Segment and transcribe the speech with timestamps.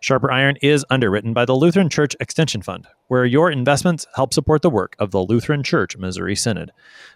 [0.00, 4.62] Sharper Iron is underwritten by the Lutheran Church Extension Fund, where your investments help support
[4.62, 6.72] the work of the Lutheran Church Missouri Synod.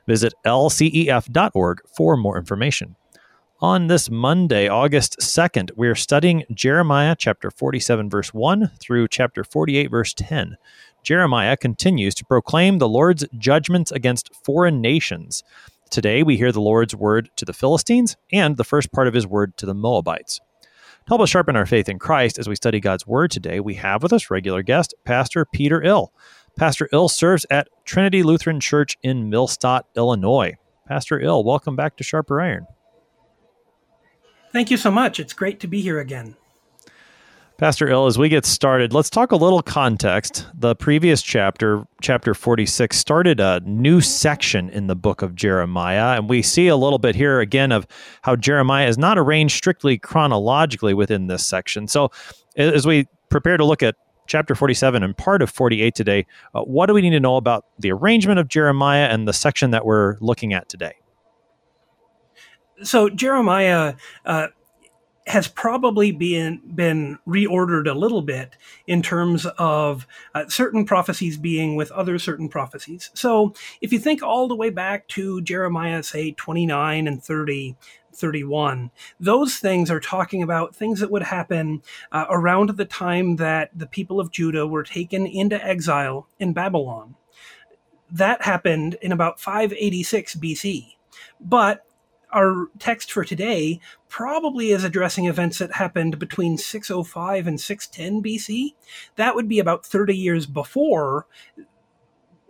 [0.06, 2.96] Visit lcef.org for more information.
[3.62, 9.90] On this Monday, August 2nd, we're studying Jeremiah chapter 47, verse 1 through chapter 48,
[9.90, 10.56] verse 10.
[11.02, 15.44] Jeremiah continues to proclaim the Lord's judgments against foreign nations.
[15.90, 19.26] Today, we hear the Lord's word to the Philistines and the first part of his
[19.26, 20.40] word to the Moabites.
[21.06, 23.74] To help us sharpen our faith in Christ as we study God's Word today, we
[23.74, 26.12] have with us regular guest, Pastor Peter Ill.
[26.56, 30.56] Pastor Ill serves at Trinity Lutheran Church in Millstadt, Illinois.
[30.86, 32.66] Pastor Ill, welcome back to Sharper Iron.
[34.52, 35.18] Thank you so much.
[35.18, 36.36] It's great to be here again.
[37.60, 40.46] Pastor Ill, as we get started, let's talk a little context.
[40.54, 46.16] The previous chapter, chapter 46, started a new section in the book of Jeremiah.
[46.16, 47.86] And we see a little bit here again of
[48.22, 51.86] how Jeremiah is not arranged strictly chronologically within this section.
[51.86, 52.10] So
[52.56, 53.94] as we prepare to look at
[54.26, 57.66] chapter 47 and part of 48 today, uh, what do we need to know about
[57.78, 60.94] the arrangement of Jeremiah and the section that we're looking at today?
[62.82, 64.46] So Jeremiah uh,
[65.30, 68.56] has probably been been reordered a little bit
[68.88, 73.10] in terms of uh, certain prophecies being with other certain prophecies.
[73.14, 77.76] So if you think all the way back to Jeremiah, say 29 and 30,
[78.12, 78.90] 31.
[79.20, 83.86] Those things are talking about things that would happen uh, around the time that the
[83.86, 87.14] people of Judah were taken into exile in Babylon.
[88.10, 90.96] That happened in about 586 BC.
[91.40, 91.86] But
[92.32, 98.74] our text for today probably is addressing events that happened between 605 and 610 BC.
[99.16, 101.26] That would be about 30 years before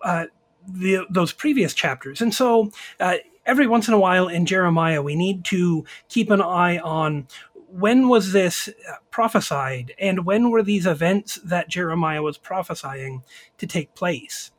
[0.03, 0.27] uh,
[0.67, 2.21] the, those previous chapters.
[2.21, 6.43] And so uh, every once in a while in Jeremiah, we need to keep an
[6.43, 7.27] eye on
[7.73, 8.69] when was this
[9.11, 13.23] prophesied and when were these events that Jeremiah was prophesying
[13.59, 14.51] to take place.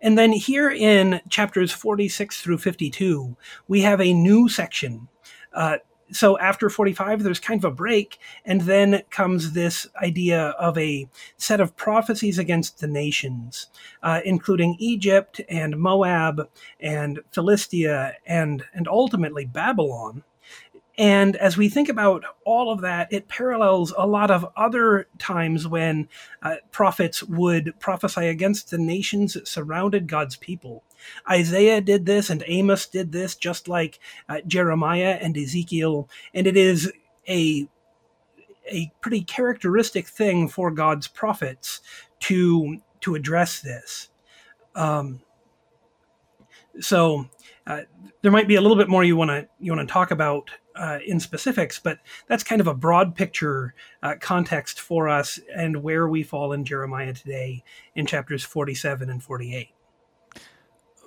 [0.00, 3.36] And then here in chapters 46 through 52,
[3.66, 5.08] we have a new section.
[5.52, 5.78] Uh,
[6.10, 11.08] so after 45, there's kind of a break, and then comes this idea of a
[11.36, 13.66] set of prophecies against the nations,
[14.02, 16.48] uh, including Egypt and Moab
[16.80, 20.24] and Philistia and, and ultimately Babylon.
[20.98, 25.66] And as we think about all of that, it parallels a lot of other times
[25.66, 26.08] when
[26.42, 30.82] uh, prophets would prophesy against the nations that surrounded God's people.
[31.30, 36.08] Isaiah did this, and Amos did this, just like uh, Jeremiah and Ezekiel.
[36.34, 36.92] And it is
[37.28, 37.68] a
[38.70, 41.80] a pretty characteristic thing for God's prophets
[42.20, 44.08] to to address this.
[44.74, 45.20] Um,
[46.80, 47.28] so
[47.66, 47.82] uh,
[48.22, 50.50] there might be a little bit more you want to you want to talk about
[50.78, 55.82] uh, in specifics, but that's kind of a broad picture uh, context for us and
[55.82, 59.68] where we fall in Jeremiah today in chapters 47 and 48.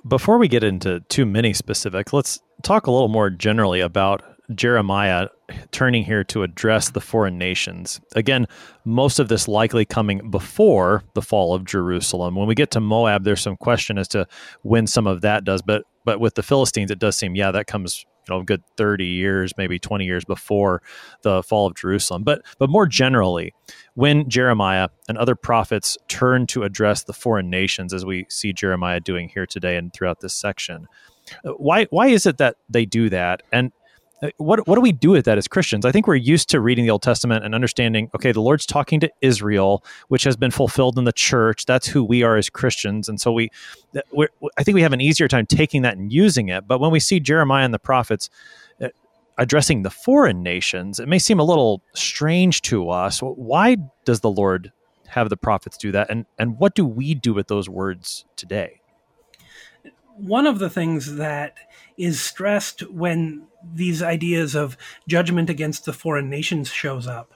[0.08, 4.24] Before we get into too many specifics, let's talk a little more generally about
[4.56, 5.30] Jeremiah
[5.72, 8.02] turning here to address the foreign nations.
[8.16, 8.48] Again,
[8.86, 12.36] most of this likely coming before the fall of Jerusalem.
[12.36, 14.28] When we get to Moab, there's some question as to
[14.64, 17.68] when some of that does, but but with the Philistines, it does seem yeah that
[17.68, 20.82] comes you know, good 30 years, maybe 20 years before
[21.24, 22.24] the fall of Jerusalem.
[22.24, 23.54] But but more generally,
[23.96, 29.00] when Jeremiah and other prophets turn to address the foreign nations, as we see Jeremiah
[29.00, 30.88] doing here today and throughout this section,
[31.46, 33.44] uh, why why is it that they do that?
[33.52, 33.72] And
[34.38, 35.84] what what do we do with that as Christians?
[35.84, 39.00] I think we're used to reading the Old Testament and understanding, okay, the Lord's talking
[39.00, 41.66] to Israel, which has been fulfilled in the church.
[41.66, 43.50] That's who we are as Christians, and so we,
[44.58, 46.68] I think we have an easier time taking that and using it.
[46.68, 48.30] But when we see Jeremiah and the prophets
[48.80, 48.90] uh,
[49.40, 53.20] addressing the foreign nations, it may seem a little strange to us.
[53.22, 54.72] Why does the Lord
[55.08, 58.82] have the prophets do that, and and what do we do with those words today?
[60.16, 61.56] One of the things that
[61.98, 64.78] is stressed when these ideas of
[65.08, 67.34] judgment against the foreign nations shows up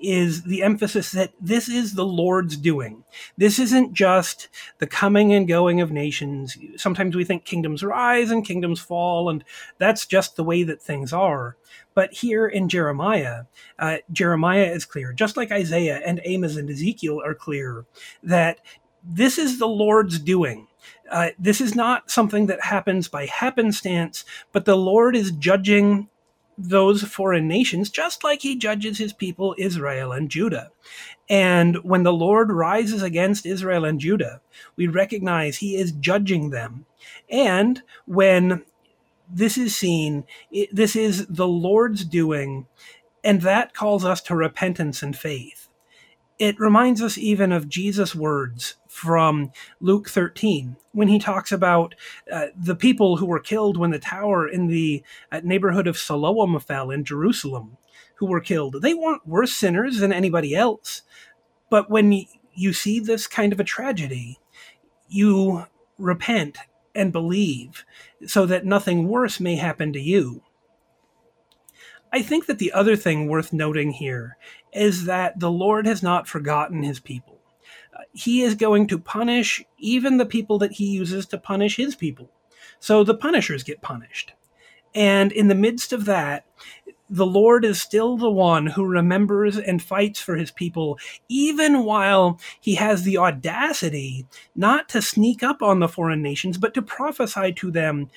[0.00, 3.04] is the emphasis that this is the Lord's doing.
[3.36, 6.56] This isn't just the coming and going of nations.
[6.76, 9.42] Sometimes we think kingdoms rise and kingdoms fall, and
[9.78, 11.56] that's just the way that things are.
[11.94, 13.44] But here in Jeremiah,
[13.78, 17.84] uh, Jeremiah is clear, just like Isaiah and Amos and Ezekiel are clear,
[18.22, 18.60] that
[19.02, 20.66] this is the Lord's doing.
[21.10, 26.08] Uh, this is not something that happens by happenstance, but the Lord is judging
[26.58, 30.70] those foreign nations just like he judges his people Israel and Judah.
[31.30, 34.40] And when the Lord rises against Israel and Judah,
[34.76, 36.86] we recognize he is judging them.
[37.30, 38.64] And when
[39.30, 42.66] this is seen, it, this is the Lord's doing,
[43.22, 45.68] and that calls us to repentance and faith.
[46.38, 51.94] It reminds us even of Jesus' words from Luke 13 when he talks about
[52.30, 56.58] uh, the people who were killed when the tower in the uh, neighborhood of Siloam
[56.58, 57.76] fell in Jerusalem,
[58.16, 58.82] who were killed.
[58.82, 61.02] They weren't worse sinners than anybody else.
[61.70, 62.24] But when
[62.54, 64.40] you see this kind of a tragedy,
[65.08, 65.66] you
[65.96, 66.58] repent
[66.94, 67.84] and believe
[68.26, 70.42] so that nothing worse may happen to you.
[72.12, 74.36] I think that the other thing worth noting here
[74.72, 77.37] is that the Lord has not forgotten his people
[78.12, 82.30] he is going to punish even the people that he uses to punish his people.
[82.80, 84.32] So the punishers get punished.
[84.94, 86.46] And in the midst of that,
[87.10, 90.98] the Lord is still the one who remembers and fights for his people,
[91.28, 96.74] even while he has the audacity not to sneak up on the foreign nations, but
[96.74, 98.08] to prophesy to them,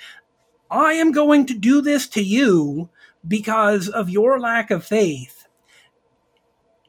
[0.69, 2.89] I am going to do this to you
[3.27, 5.40] because of your lack of faith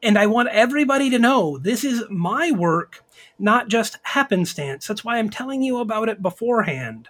[0.02, 3.04] and I want everybody to know this is my work,
[3.38, 4.86] not just happenstance.
[4.86, 7.08] That's why I'm telling you about it beforehand.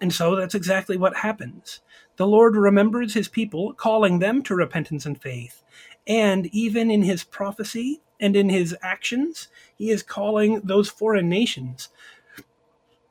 [0.00, 1.80] And so that's exactly what happens.
[2.16, 5.62] The Lord remembers his people, calling them to repentance and faith.
[6.06, 11.88] And even in his prophecy and in his actions, he is calling those foreign nations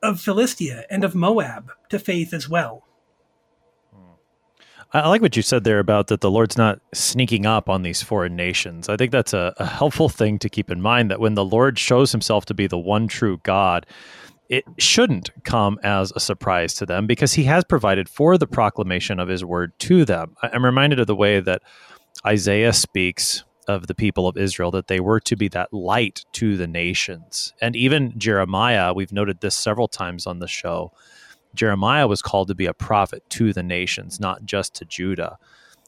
[0.02, 2.84] of Philistia and of Moab to faith as well.
[4.96, 8.04] I like what you said there about that the Lord's not sneaking up on these
[8.04, 8.90] foreign nations.
[8.90, 11.80] I think that's a, a, helpful thing to keep in mind that when the Lord
[11.80, 13.88] shows himself to be the one true God,
[14.50, 19.20] it shouldn't come as a surprise to them because he has provided for the proclamation
[19.20, 20.36] of his word to them.
[20.44, 21.64] I'm reminded of the way that
[22.24, 26.56] Isaiah speaks of the people of Israel that they were to be that light to
[26.56, 27.52] the nations.
[27.60, 30.92] And even Jeremiah, we've noted this several times on the show
[31.56, 35.38] Jeremiah was called to be a prophet to the nations, not just to Judah.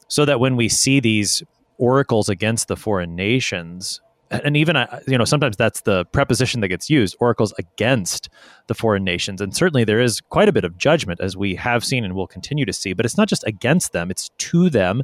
[0.08, 1.42] So that when we see these
[1.78, 6.68] oracles against the foreign nations, and even uh, you know sometimes that's the preposition that
[6.68, 8.28] gets used oracles against
[8.66, 11.84] the foreign nations and certainly there is quite a bit of judgment as we have
[11.84, 15.02] seen and will continue to see but it's not just against them it's to them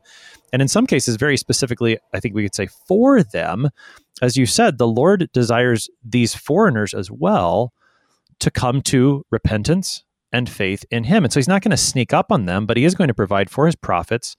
[0.53, 3.69] and in some cases very specifically i think we could say for them
[4.21, 7.73] as you said the lord desires these foreigners as well
[8.41, 11.25] to come to repentance and faith in him.
[11.25, 13.15] And so he's not going to sneak up on them, but he is going to
[13.15, 14.37] provide for his prophets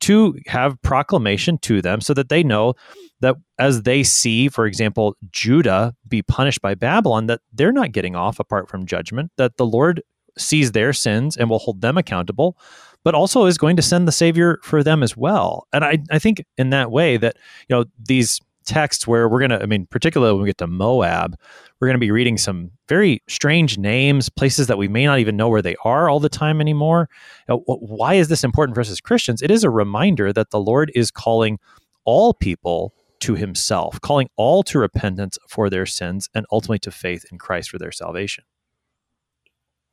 [0.00, 2.74] to have proclamation to them so that they know
[3.20, 8.16] that as they see, for example, Judah be punished by Babylon, that they're not getting
[8.16, 10.02] off apart from judgment, that the Lord
[10.36, 12.56] sees their sins and will hold them accountable,
[13.04, 15.68] but also is going to send the Savior for them as well.
[15.72, 17.36] And I, I think in that way that,
[17.68, 20.66] you know, these texts where we're going to, I mean, particularly when we get to
[20.66, 21.36] Moab,
[21.80, 25.36] we're going to be reading some very strange names, places that we may not even
[25.36, 27.08] know where they are all the time anymore.
[27.48, 29.42] Why is this important for us as Christians?
[29.42, 31.58] It is a reminder that the Lord is calling
[32.04, 37.24] all people to himself, calling all to repentance for their sins and ultimately to faith
[37.30, 38.44] in Christ for their salvation.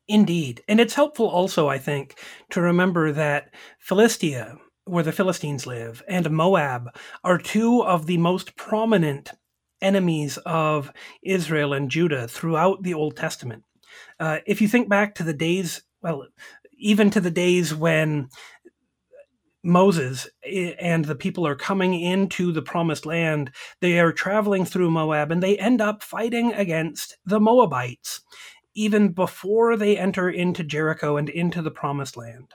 [0.08, 0.64] Indeed.
[0.68, 2.18] And it's helpful also, I think,
[2.50, 4.58] to remember that Philistia,
[4.90, 9.32] where the Philistines live, and Moab are two of the most prominent
[9.82, 10.92] enemies of
[11.24, 13.64] Israel and Judah throughout the Old Testament.
[14.20, 16.28] Uh, if you think back to the days, well,
[16.78, 18.30] even to the days when
[19.64, 25.32] Moses and the people are coming into the promised land, they are traveling through Moab
[25.32, 28.22] and they end up fighting against the Moabites
[28.76, 32.54] even before they enter into Jericho and into the promised land.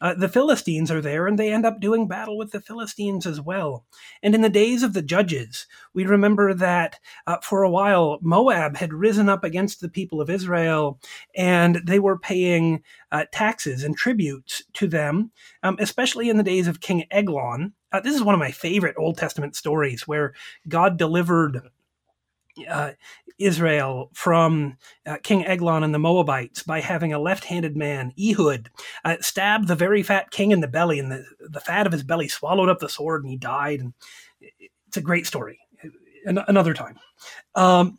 [0.00, 3.40] Uh, the Philistines are there, and they end up doing battle with the Philistines as
[3.40, 3.84] well.
[4.22, 8.76] And in the days of the judges, we remember that uh, for a while Moab
[8.76, 10.98] had risen up against the people of Israel,
[11.36, 15.30] and they were paying uh, taxes and tributes to them,
[15.62, 17.74] um, especially in the days of King Eglon.
[17.92, 20.32] Uh, this is one of my favorite Old Testament stories where
[20.68, 21.60] God delivered
[22.68, 22.92] uh,
[23.38, 24.76] Israel from
[25.06, 28.70] uh, King Eglon and the Moabites by having a left-handed man, Ehud,
[29.04, 32.02] uh, stab the very fat king in the belly, and the, the fat of his
[32.02, 33.80] belly swallowed up the sword, and he died.
[33.80, 33.94] And
[34.86, 35.58] it's a great story.
[36.24, 36.98] another time.
[37.54, 37.98] Um,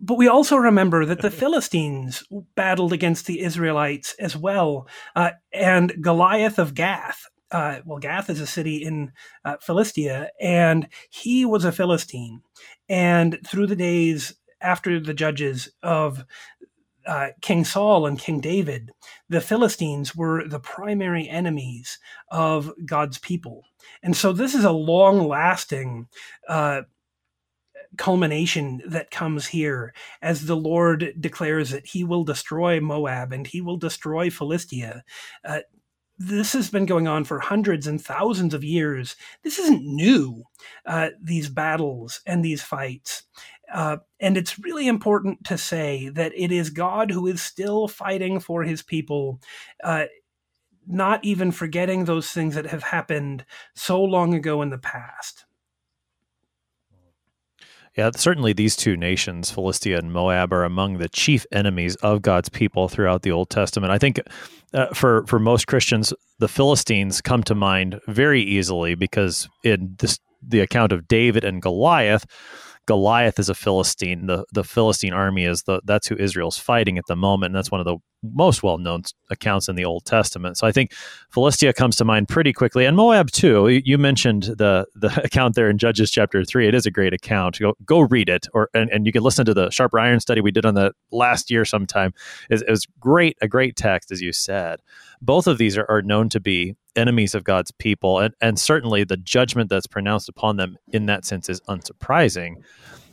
[0.00, 2.24] but we also remember that the Philistines
[2.56, 8.40] battled against the Israelites as well, uh, and Goliath of Gath uh, well, Gath is
[8.40, 9.12] a city in
[9.44, 12.42] uh, Philistia, and he was a Philistine.
[12.90, 16.24] And through the days after the judges of
[17.06, 18.90] uh, King Saul and King David,
[19.28, 21.98] the Philistines were the primary enemies
[22.30, 23.62] of God's people.
[24.02, 26.08] And so this is a long lasting
[26.48, 26.82] uh,
[27.96, 33.60] culmination that comes here as the Lord declares that he will destroy Moab and he
[33.60, 35.04] will destroy Philistia.
[35.44, 35.60] Uh,
[36.22, 39.16] this has been going on for hundreds and thousands of years.
[39.42, 40.44] This isn't new,
[40.84, 43.22] uh, these battles and these fights.
[43.72, 48.38] Uh, and it's really important to say that it is God who is still fighting
[48.38, 49.40] for his people,
[49.82, 50.04] uh,
[50.86, 55.46] not even forgetting those things that have happened so long ago in the past.
[57.96, 62.48] Yeah, certainly these two nations, Philistia and Moab, are among the chief enemies of God's
[62.48, 63.92] people throughout the Old Testament.
[63.92, 64.20] I think
[64.72, 70.20] uh, for for most Christians, the Philistines come to mind very easily because in this
[70.46, 72.24] the account of David and Goliath,
[72.90, 74.26] Goliath is a Philistine.
[74.26, 77.50] The the Philistine army is the that's who Israel's fighting at the moment.
[77.50, 80.58] And that's one of the most well known accounts in the Old Testament.
[80.58, 80.92] So I think
[81.30, 83.68] Philistia comes to mind pretty quickly, and Moab too.
[83.68, 86.66] You mentioned the the account there in Judges chapter three.
[86.66, 87.60] It is a great account.
[87.60, 90.40] Go go read it, or and, and you can listen to the Sharper Iron study
[90.40, 92.12] we did on the last year sometime.
[92.50, 94.80] It, it was great, a great text as you said.
[95.22, 99.04] Both of these are, are known to be enemies of God's people, and and certainly
[99.04, 102.56] the judgment that's pronounced upon them in that sense is unsurprising.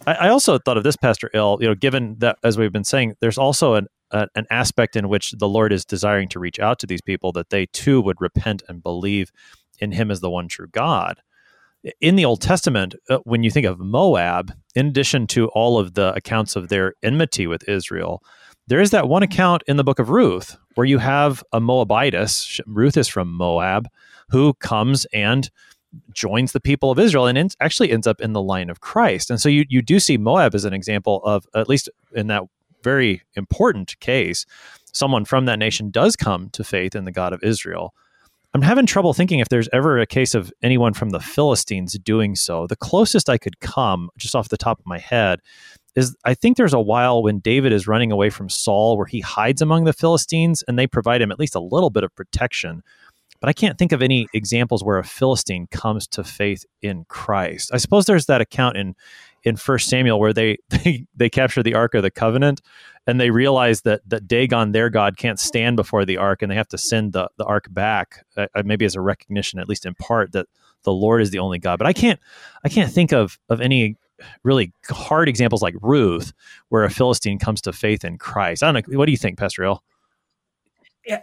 [0.06, 1.58] I, I also thought of this, Pastor Ill.
[1.62, 5.32] You know, given that as we've been saying, there's also an an aspect in which
[5.32, 8.64] the Lord is desiring to reach out to these people that they too would repent
[8.68, 9.32] and believe
[9.80, 11.22] in Him as the one true God.
[12.02, 15.94] In the Old Testament, uh, when you think of Moab, in addition to all of
[15.94, 18.24] the accounts of their enmity with Israel,
[18.68, 22.60] there is that one account in the book of Ruth where you have a Moabitess,
[22.68, 23.88] Ruth is from Moab,
[24.30, 25.50] who comes and
[26.14, 29.30] joins the people of Israel and actually ends up in the line of Christ.
[29.30, 32.44] And so you, you do see Moab as an example of, at least in that
[32.84, 34.46] very important case,
[34.92, 37.94] someone from that nation does come to faith in the God of Israel.
[38.54, 42.36] I'm having trouble thinking if there's ever a case of anyone from the Philistines doing
[42.36, 42.66] so.
[42.66, 45.42] The closest I could come, just off the top of my head,
[45.98, 49.20] is I think there's a while when David is running away from Saul where he
[49.20, 52.84] hides among the Philistines and they provide him at least a little bit of protection.
[53.40, 57.72] But I can't think of any examples where a Philistine comes to faith in Christ.
[57.74, 58.96] I suppose there's that account in
[59.44, 62.62] in First Samuel where they, they they capture the Ark of the Covenant
[63.08, 66.56] and they realize that that Dagon, their god, can't stand before the Ark and they
[66.56, 69.86] have to send the the Ark back, uh, uh, maybe as a recognition, at least
[69.86, 70.46] in part, that
[70.84, 71.80] the Lord is the only God.
[71.80, 72.20] But I can't
[72.64, 73.98] I can't think of of any
[74.44, 76.34] really hard examples like Ruth
[76.70, 78.64] where a Philistine comes to faith in Christ.
[78.64, 78.98] I don't know.
[78.98, 79.84] What do you think, Pastor Ill?
[81.06, 81.22] Yeah,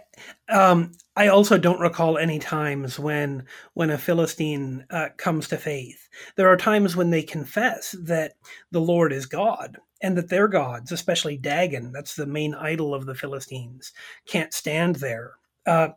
[0.49, 6.09] um, I also don't recall any times when when a Philistine uh, comes to faith.
[6.35, 8.33] There are times when they confess that
[8.71, 13.05] the Lord is God and that their gods, especially Dagon, that's the main idol of
[13.05, 13.93] the Philistines,
[14.25, 15.33] can't stand there.
[15.67, 15.89] Uh,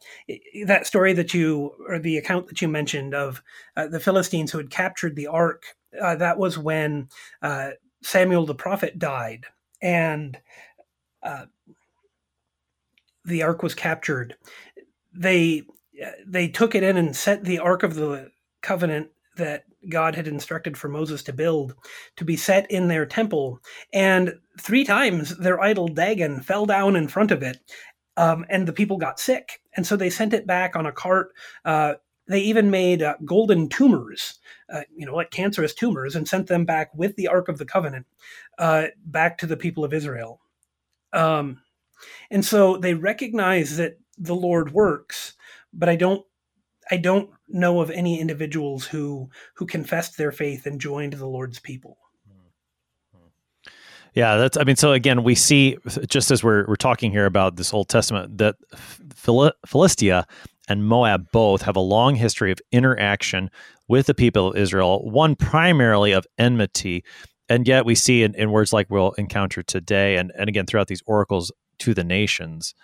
[0.67, 3.43] that story that you, or the account that you mentioned of
[3.77, 5.65] uh, the Philistines who had captured the ark,
[6.01, 7.09] uh, that was when
[7.43, 7.71] uh,
[8.03, 9.45] Samuel the prophet died,
[9.83, 10.39] and
[11.23, 11.47] uh,
[13.25, 14.37] the ark was captured
[15.19, 15.63] they
[16.27, 18.31] they took it in and set the ark of the
[18.63, 21.75] covenant that God had instructed for Moses to build
[22.17, 23.61] to be set in their temple.
[23.93, 27.59] And three times their idol Dagon fell down in front of it,
[28.17, 29.61] um, and the people got sick.
[29.77, 31.31] And so they sent it back on a cart.
[31.65, 31.95] Uh,
[32.29, 34.39] they even made uh, golden tumors,
[34.73, 37.65] uh, you know, like cancerous tumors, and sent them back with the Ark of the
[37.65, 38.07] Covenant
[38.59, 40.41] uh, back to the people of Israel.
[41.13, 41.63] Um,
[42.31, 45.35] and so they recognize that the Lord works,
[45.73, 46.25] but I don't
[46.91, 51.59] I don't know of any individuals who who confessed their faith and joined the Lord's
[51.59, 51.99] people.
[54.15, 54.57] Yeah, that's.
[54.57, 55.77] I mean, so again, we see
[56.09, 58.57] just as we're we're talking here about this Old Testament that
[59.15, 60.27] Phil- Philistia
[60.69, 63.51] and Moab both have a long history of interaction
[63.89, 65.09] with the people of Israel.
[65.11, 67.05] One primarily of enmity,
[67.49, 70.89] and yet we see in, in words like we'll encounter today, and and again throughout
[70.89, 72.75] these oracles to the nations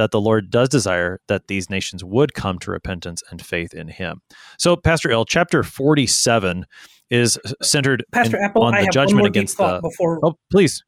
[0.00, 3.88] that the Lord does desire that these nations would come to repentance and faith in
[3.88, 4.22] Him.
[4.58, 6.64] So, Pastor Ill, chapter 47
[7.10, 9.78] is centered Pastor in, Appel, on the judgment against the.
[9.82, 10.82] Before, oh, please,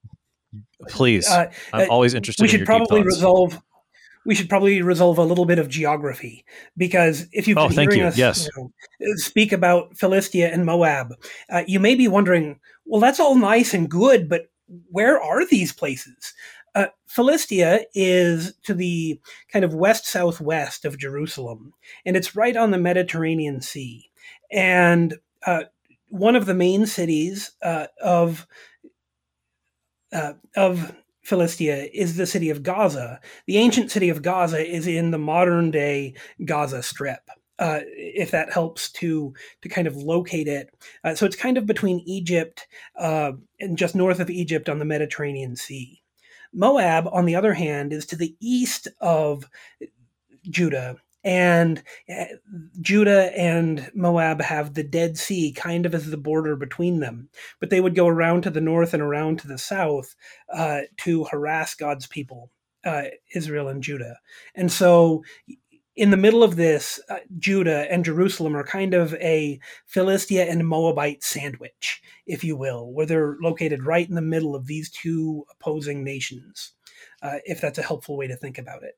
[0.89, 1.29] please.
[1.29, 2.43] Uh, I'm always interested.
[2.43, 3.61] We should in probably resolve.
[4.25, 6.45] We should probably resolve a little bit of geography
[6.77, 8.07] because if you've oh, been hearing you.
[8.07, 8.49] us yes.
[8.57, 11.15] you know, speak about Philistia and Moab,
[11.51, 14.51] uh, you may be wondering, well, that's all nice and good, but
[14.91, 16.35] where are these places?
[16.75, 19.21] Uh, Philistia is to the
[19.53, 21.75] kind of west southwest of Jerusalem,
[22.07, 24.11] and it's right on the Mediterranean Sea.
[24.51, 25.65] And uh,
[26.09, 28.47] one of the main cities uh, of
[30.13, 33.21] uh, of Philistia is the city of Gaza.
[33.47, 36.15] The ancient city of Gaza is in the modern day
[36.45, 37.21] Gaza Strip.
[37.59, 40.75] Uh, if that helps to to kind of locate it,
[41.05, 42.67] uh, so it's kind of between Egypt
[42.99, 46.03] uh, and just north of Egypt on the Mediterranean Sea.
[46.53, 49.49] Moab, on the other hand, is to the east of
[50.51, 52.27] Judah and eh,
[52.81, 57.29] Judah and Moab have the Dead Sea kind of as the border between them.
[57.61, 60.15] But they would go around to the north and around to the south
[60.53, 62.51] uh, to harass God's people,
[62.85, 64.19] uh, Israel and Judah.
[64.55, 65.23] And so,
[65.95, 70.67] in the middle of this, uh, Judah and Jerusalem are kind of a Philistia and
[70.67, 75.45] Moabite sandwich, if you will, where they're located right in the middle of these two
[75.53, 76.73] opposing nations,
[77.21, 78.97] uh, if that's a helpful way to think about it.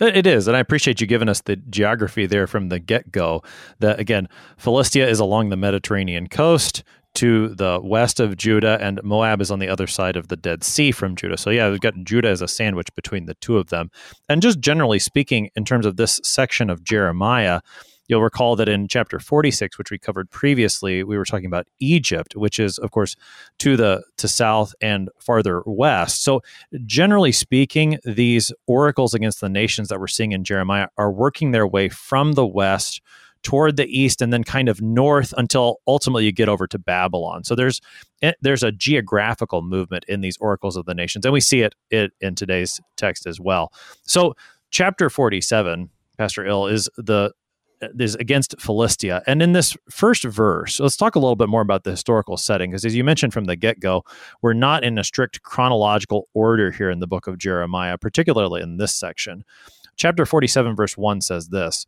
[0.00, 3.42] It is, and I appreciate you giving us the geography there from the get go.
[3.80, 6.82] That again, Philistia is along the Mediterranean coast
[7.14, 10.64] to the west of Judah, and Moab is on the other side of the Dead
[10.64, 11.36] Sea from Judah.
[11.36, 13.90] So yeah, we've got Judah as a sandwich between the two of them.
[14.28, 17.60] And just generally speaking, in terms of this section of Jeremiah,
[18.10, 22.34] You'll recall that in chapter 46, which we covered previously, we were talking about Egypt,
[22.34, 23.14] which is, of course,
[23.60, 26.24] to the to south and farther west.
[26.24, 26.42] So,
[26.86, 31.68] generally speaking, these oracles against the nations that we're seeing in Jeremiah are working their
[31.68, 33.00] way from the west
[33.44, 37.44] toward the east and then kind of north until ultimately you get over to Babylon.
[37.44, 37.80] So there's
[38.22, 41.76] eh, there's a geographical movement in these oracles of the nations, and we see it,
[41.92, 43.72] it in today's text as well.
[44.02, 44.34] So
[44.72, 47.32] chapter 47, Pastor Ill, is the
[47.98, 49.22] is against Philistia.
[49.26, 52.70] And in this first verse, let's talk a little bit more about the historical setting,
[52.70, 54.04] because as you mentioned from the get go,
[54.42, 58.76] we're not in a strict chronological order here in the book of Jeremiah, particularly in
[58.76, 59.44] this section.
[59.96, 61.86] Chapter 47, verse 1 says this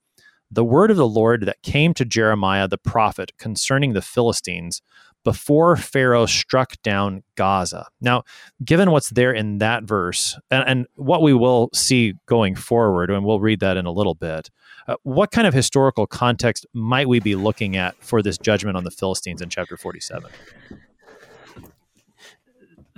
[0.51, 4.83] The word of the Lord that came to Jeremiah the prophet concerning the Philistines
[5.25, 7.87] before Pharaoh struck down Gaza.
[8.01, 8.25] Now,
[8.65, 13.25] given what's there in that verse, and, and what we will see going forward, and
[13.25, 14.51] we'll read that in a little bit,
[14.89, 18.85] uh, what kind of historical context might we be looking at for this judgment on
[18.85, 20.31] the Philistines in chapter 47?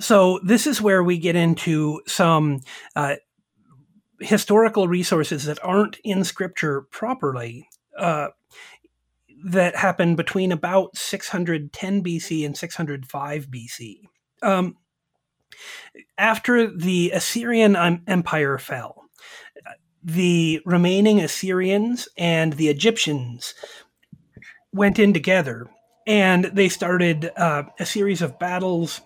[0.01, 2.63] So, this is where we get into some
[2.97, 3.17] uh,
[4.21, 7.69] historical resources that aren't in scripture properly.
[7.97, 8.29] Uh,
[9.45, 14.01] that happened between about 610 BC and 605 BC.
[14.43, 14.77] Um,
[16.17, 17.77] after the Assyrian
[18.07, 19.05] Empire fell,
[20.03, 23.55] the remaining Assyrians and the Egyptians
[24.73, 25.69] went in together
[26.07, 29.03] and they started uh, a series of battles.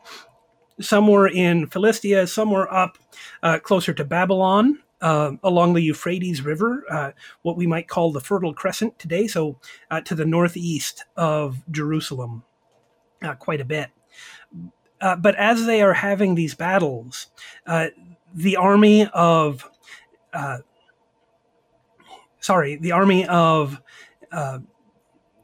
[0.81, 2.97] Some were in Philistia, some were up
[3.43, 8.21] uh, closer to Babylon uh, along the Euphrates River, uh, what we might call the
[8.21, 9.59] Fertile Crescent today, so
[9.91, 12.45] uh, to the northeast of Jerusalem,
[13.23, 13.91] uh, quite a bit.
[15.01, 17.29] but as they are having these battles,
[18.35, 19.71] the army of
[22.41, 23.81] sorry, the army of
[24.33, 24.59] uh,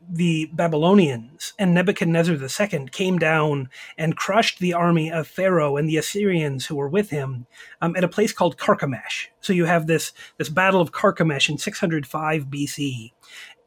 [0.09, 5.97] the Babylonians and Nebuchadnezzar II came down and crushed the army of Pharaoh and the
[5.97, 7.47] Assyrians who were with him
[7.81, 9.29] um, at a place called Carchemish.
[9.41, 13.13] So you have this this battle of Carchemish in 605 BC,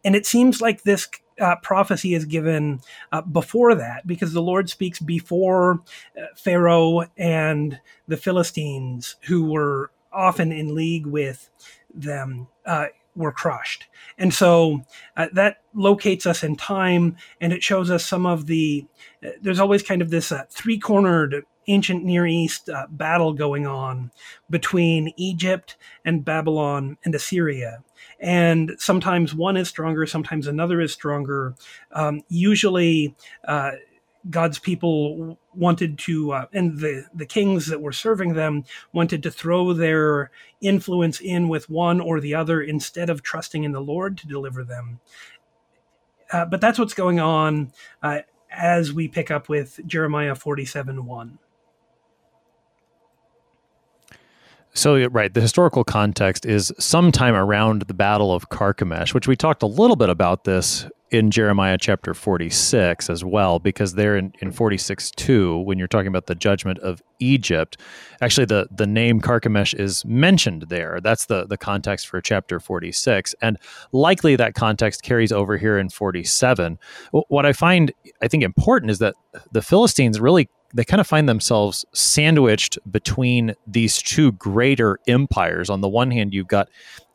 [0.04, 1.08] and it seems like this
[1.40, 2.80] uh, prophecy is given
[3.12, 5.82] uh, before that because the Lord speaks before
[6.18, 11.50] uh, Pharaoh and the Philistines, who were often in league with
[11.94, 12.88] them uh,
[13.18, 13.88] were crushed.
[14.18, 14.82] And so
[15.18, 18.86] uh, that locates us in time and it shows us some of the,
[19.26, 23.68] uh, there's always kind of this uh, three cornered ancient Near East uh, battle going
[23.68, 24.12] on
[24.50, 25.76] between Egypt
[26.06, 27.84] and Babylon and Assyria.
[28.20, 31.56] And sometimes one is stronger, sometimes another is stronger.
[31.92, 33.72] Um, usually, uh,
[34.30, 39.32] God's people wanted to, uh, and the, the kings that were serving them wanted to
[39.32, 44.18] throw their influence in with one or the other instead of trusting in the Lord
[44.20, 45.00] to deliver them.
[46.32, 47.72] Uh, but that's what's going on
[48.04, 48.20] uh,
[48.52, 51.40] as we pick up with Jeremiah 47 1.
[54.78, 59.64] So, right, the historical context is sometime around the Battle of Carchemish, which we talked
[59.64, 64.52] a little bit about this in Jeremiah chapter 46 as well, because there in, in
[64.52, 67.82] 46 2, when you're talking about the judgment of Egypt,
[68.22, 71.00] actually the, the name Carchemish is mentioned there.
[71.02, 73.34] That's the, the context for chapter 46.
[73.42, 73.58] And
[73.94, 76.78] likely that context carries over here in 47.
[77.12, 79.16] What I find, I think, important is that
[79.52, 85.72] the Philistines really they kind of find themselves sandwiched between these two greater empires.
[85.72, 86.70] On the one hand, you've got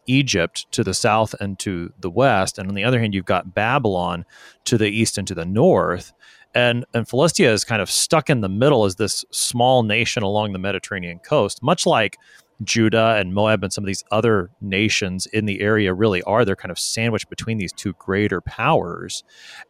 [0.06, 2.58] Egypt to the south and to the west.
[2.58, 4.24] And on the other hand, you've got Babylon
[4.64, 6.12] to the east and to the north.
[6.54, 10.52] and and Philistia is kind of stuck in the middle as this small nation along
[10.52, 12.18] the Mediterranean coast, much like
[12.64, 16.44] Judah and Moab and some of these other nations in the area really are.
[16.44, 19.24] They're kind of sandwiched between these two greater powers.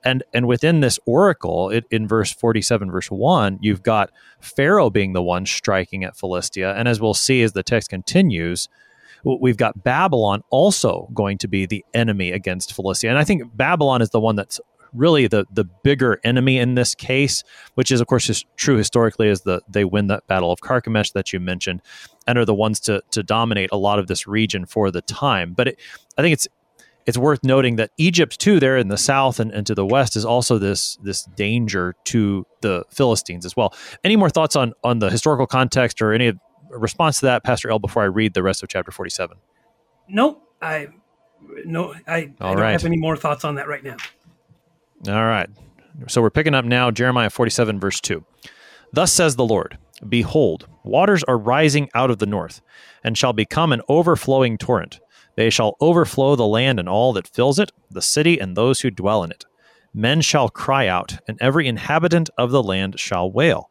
[0.04, 5.12] And and within this oracle, it, in verse 47, verse 1, you've got Pharaoh being
[5.12, 6.74] the one striking at Philistia.
[6.76, 8.68] And as we'll see as the text continues,
[9.24, 13.10] we've got Babylon also going to be the enemy against Philistia.
[13.10, 14.60] And I think Babylon is the one that's
[14.92, 17.42] really the the bigger enemy in this case,
[17.74, 21.12] which is of course is true historically, is the they win that battle of Carchemish
[21.12, 21.82] that you mentioned,
[22.26, 25.54] and are the ones to to dominate a lot of this region for the time.
[25.54, 25.80] But it,
[26.16, 26.48] I think it's
[27.06, 30.16] it's worth noting that Egypt too, there in the south and, and to the west,
[30.16, 33.74] is also this this danger to the Philistines as well.
[34.04, 36.32] Any more thoughts on on the historical context or any
[36.70, 37.78] response to that, Pastor Ill?
[37.78, 39.38] Before I read the rest of chapter forty seven.
[40.08, 40.88] Nope, I
[41.64, 42.72] no, I, I don't right.
[42.72, 43.96] have any more thoughts on that right now.
[45.08, 45.50] All right.
[46.06, 48.24] So we're picking up now Jeremiah 47, verse 2.
[48.92, 49.76] Thus says the Lord
[50.08, 52.60] Behold, waters are rising out of the north,
[53.02, 55.00] and shall become an overflowing torrent.
[55.34, 58.90] They shall overflow the land and all that fills it, the city and those who
[58.90, 59.44] dwell in it.
[59.92, 63.70] Men shall cry out, and every inhabitant of the land shall wail.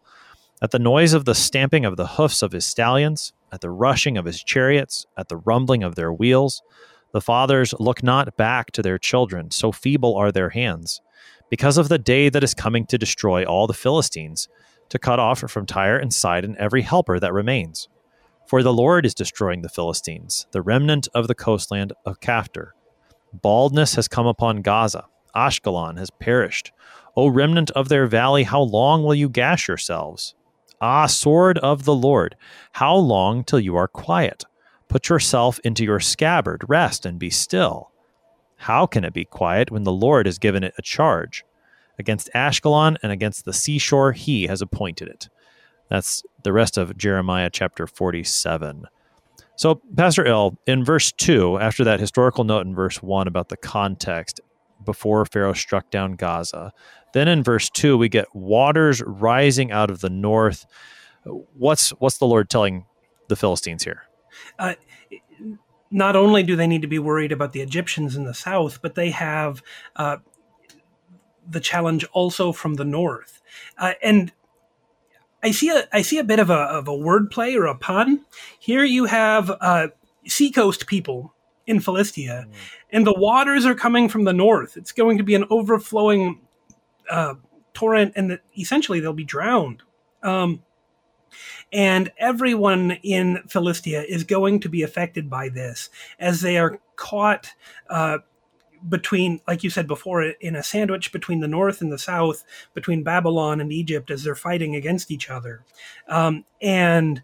[0.61, 4.17] At the noise of the stamping of the hoofs of his stallions, at the rushing
[4.17, 6.61] of his chariots, at the rumbling of their wheels,
[7.13, 11.01] the fathers look not back to their children, so feeble are their hands
[11.51, 14.47] because of the day that is coming to destroy all the Philistines,
[14.87, 17.89] to cut off from Tyre and Sidon every helper that remains.
[18.47, 22.73] For the Lord is destroying the Philistines, the remnant of the coastland of Caphtor.
[23.33, 25.05] Baldness has come upon Gaza.
[25.35, 26.71] Ashkelon has perished.
[27.17, 30.35] O remnant of their valley, how long will you gash yourselves?
[30.79, 32.35] Ah, sword of the Lord,
[32.73, 34.45] how long till you are quiet?
[34.87, 37.90] Put yourself into your scabbard, rest, and be still.
[38.62, 41.43] How can it be quiet when the Lord has given it a charge?
[41.97, 45.30] Against Ashkelon and against the seashore, he has appointed it.
[45.89, 48.86] That's the rest of Jeremiah chapter 47.
[49.56, 53.58] So, Pastor Ill, in verse 2, after that historical note in verse 1 about the
[53.58, 54.39] context
[54.86, 56.71] before Pharaoh struck down Gaza,
[57.13, 60.67] then in verse 2, we get waters rising out of the north.
[61.26, 62.86] What's, what's the Lord telling
[63.28, 64.04] the Philistines here?
[64.60, 64.76] Uh,
[65.91, 68.95] not only do they need to be worried about the Egyptians in the south, but
[68.95, 69.62] they have
[69.97, 70.17] uh,
[71.47, 73.41] the challenge also from the north.
[73.77, 74.32] Uh, and
[75.43, 78.25] I see a I see a bit of a of a wordplay or a pun.
[78.60, 79.88] Here you have uh,
[80.25, 81.34] seacoast people
[81.67, 82.54] in Philistia, mm.
[82.91, 84.77] and the waters are coming from the north.
[84.77, 86.41] It's going to be an overflowing
[87.10, 87.36] uh,
[87.73, 89.84] torrent, and the, essentially they'll be drowned.
[90.23, 90.62] Um,
[91.71, 95.89] and everyone in Philistia is going to be affected by this
[96.19, 97.49] as they are caught
[97.89, 98.19] uh,
[98.87, 103.03] between, like you said before, in a sandwich between the north and the south, between
[103.03, 105.63] Babylon and Egypt as they're fighting against each other.
[106.07, 107.21] Um, and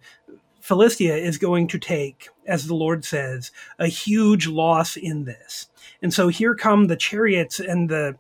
[0.68, 5.68] Philistia is going to take, as the Lord says, a huge loss in this.
[6.02, 8.18] And so here come the chariots and the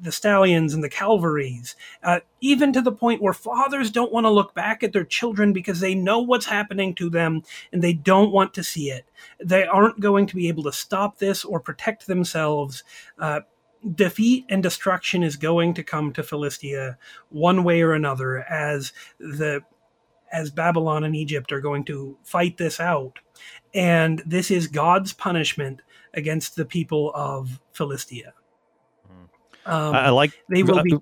[0.00, 4.30] the stallions and the calvaries, uh, even to the point where fathers don't want to
[4.30, 8.32] look back at their children because they know what's happening to them and they don't
[8.32, 9.08] want to see it.
[9.38, 12.82] They aren't going to be able to stop this or protect themselves.
[13.20, 13.42] Uh,
[13.94, 19.62] defeat and destruction is going to come to Philistia one way or another as the
[20.34, 23.20] as Babylon and Egypt are going to fight this out.
[23.72, 25.80] And this is God's punishment
[26.12, 28.34] against the people of Philistia.
[29.66, 30.94] Um, I like they will be.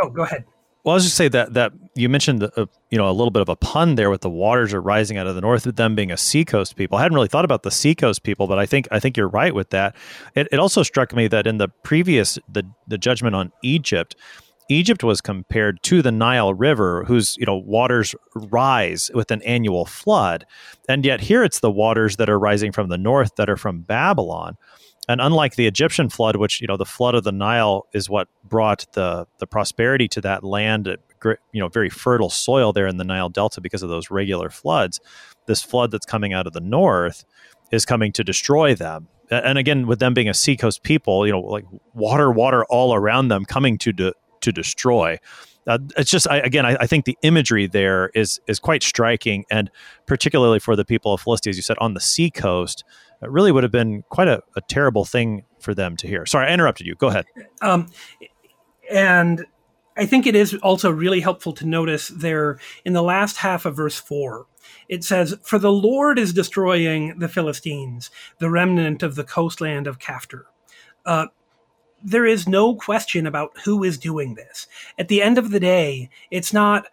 [0.00, 0.44] Oh, go ahead.
[0.84, 3.42] Well, I was just say that that you mentioned uh, you know a little bit
[3.42, 5.94] of a pun there with the waters are rising out of the north with them
[5.94, 6.98] being a seacoast people.
[6.98, 9.54] I hadn't really thought about the seacoast people, but I think I think you're right
[9.54, 9.94] with that.
[10.34, 14.16] It, it also struck me that in the previous the the judgment on Egypt,
[14.68, 19.86] Egypt was compared to the Nile River, whose you know waters rise with an annual
[19.86, 20.44] flood,
[20.88, 23.80] and yet here it's the waters that are rising from the north that are from
[23.80, 24.56] Babylon.
[25.08, 28.28] And unlike the Egyptian flood, which you know the flood of the Nile is what
[28.44, 33.04] brought the the prosperity to that land, you know, very fertile soil there in the
[33.04, 35.00] Nile Delta because of those regular floods.
[35.46, 37.24] This flood that's coming out of the north
[37.72, 41.40] is coming to destroy them and again with them being a seacoast people you know
[41.40, 45.18] like water water all around them coming to de- to destroy.
[45.66, 49.44] Uh, it's just I, again, I, I, think the imagery there is is quite striking,
[49.50, 49.70] and
[50.06, 52.84] particularly for the people of Philistia, as you said, on the seacoast,
[53.22, 56.24] it really would have been quite a, a terrible thing for them to hear.
[56.24, 56.94] Sorry, I interrupted you.
[56.94, 57.26] Go ahead.
[57.60, 57.90] Um,
[58.90, 59.44] and
[59.94, 63.76] I think it is also really helpful to notice there in the last half of
[63.76, 64.46] verse four.
[64.88, 69.98] It says, "For the Lord is destroying the Philistines, the remnant of the coastland of
[69.98, 70.46] Caphtor."
[71.04, 71.26] Uh,
[72.02, 74.66] there is no question about who is doing this.
[74.98, 76.86] At the end of the day, it's not,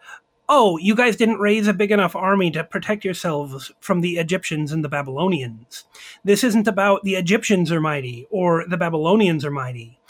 [0.48, 4.72] oh, you guys didn't raise a big enough army to protect yourselves from the Egyptians
[4.72, 5.84] and the Babylonians.
[6.24, 10.00] This isn't about the Egyptians are mighty or the Babylonians are mighty.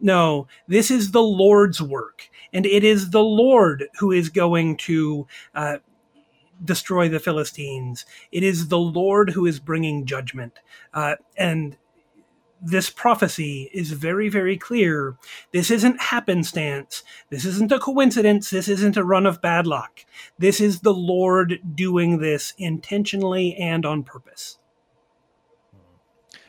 [0.00, 2.28] No, this is the Lord's work.
[2.52, 5.78] And it is the Lord who is going to uh,
[6.64, 8.06] destroy the Philistines.
[8.32, 10.58] It is the Lord who is bringing judgment.
[10.94, 11.76] Uh, and
[12.60, 15.16] this prophecy is very, very clear.
[15.52, 17.02] This isn't happenstance.
[17.30, 18.50] This isn't a coincidence.
[18.50, 20.04] This isn't a run of bad luck.
[20.38, 24.58] This is the Lord doing this intentionally and on purpose.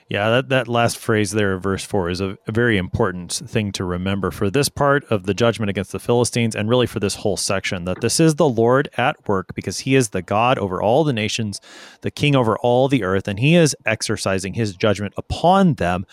[0.10, 3.84] Yeah, that, that last phrase there, verse 4, is a, a, very important thing to
[3.84, 7.36] remember for this part of the judgment against the Philistines and really for this whole
[7.36, 11.04] section that this is the Lord at work because he is the God over all
[11.04, 11.60] the nations,
[12.02, 16.06] the king over all the earth, and he is exercising his judgment upon them,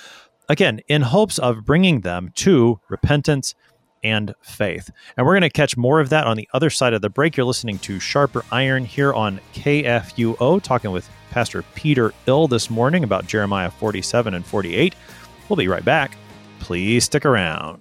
[0.49, 3.55] again, in hopes of bringing them to repentance
[4.03, 4.91] and faith.
[5.17, 7.37] And we're going to catch more of that on the other side of the break.
[7.37, 13.03] You're listening to Sharper Iron here on KFUO, talking with Pastor Peter Ill this morning
[13.03, 14.95] about Jeremiah 47 and 48.
[15.49, 16.17] We'll be right back.
[16.61, 17.81] Please stick around.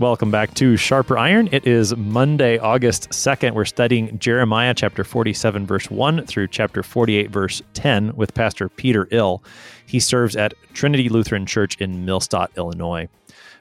[0.00, 1.48] Welcome back to Sharper Iron.
[1.52, 3.54] It is Monday, August 2nd.
[3.54, 9.06] We're studying Jeremiah chapter 47, verse 1 through chapter 48, verse 10 with Pastor Peter
[9.12, 9.44] Ill.
[9.86, 13.08] He serves at Trinity Lutheran Church in Millstadt, Illinois.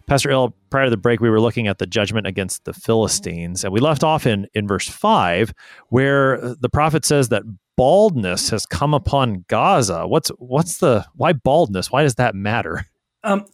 [0.08, 3.64] Pastor Ill, prior to the break, we were looking at the judgment against the Philistines,
[3.64, 5.54] and we left off in, in verse 5,
[5.90, 7.44] where the prophet says that
[7.78, 10.08] baldness has come upon Gaza.
[10.08, 11.92] What's what's the why baldness?
[11.92, 12.88] Why does that matter?
[13.24, 13.46] Um,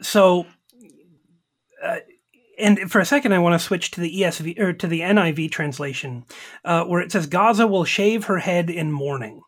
[0.00, 0.46] so
[1.82, 1.96] uh,
[2.62, 5.50] and for a second, I want to switch to the ESV or to the NIV
[5.50, 6.24] translation,
[6.64, 9.42] uh, where it says Gaza will shave her head in mourning.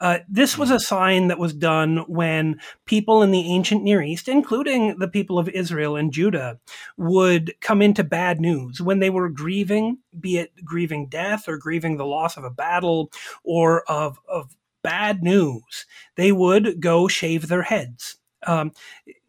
[0.00, 4.28] Uh, this was a sign that was done when people in the ancient Near East,
[4.28, 6.60] including the people of Israel and Judah,
[6.96, 11.96] would come into bad news when they were grieving, be it grieving death or grieving
[11.96, 13.10] the loss of a battle
[13.42, 15.86] or of, of bad news.
[16.14, 18.16] They would go shave their heads.
[18.46, 18.72] Um,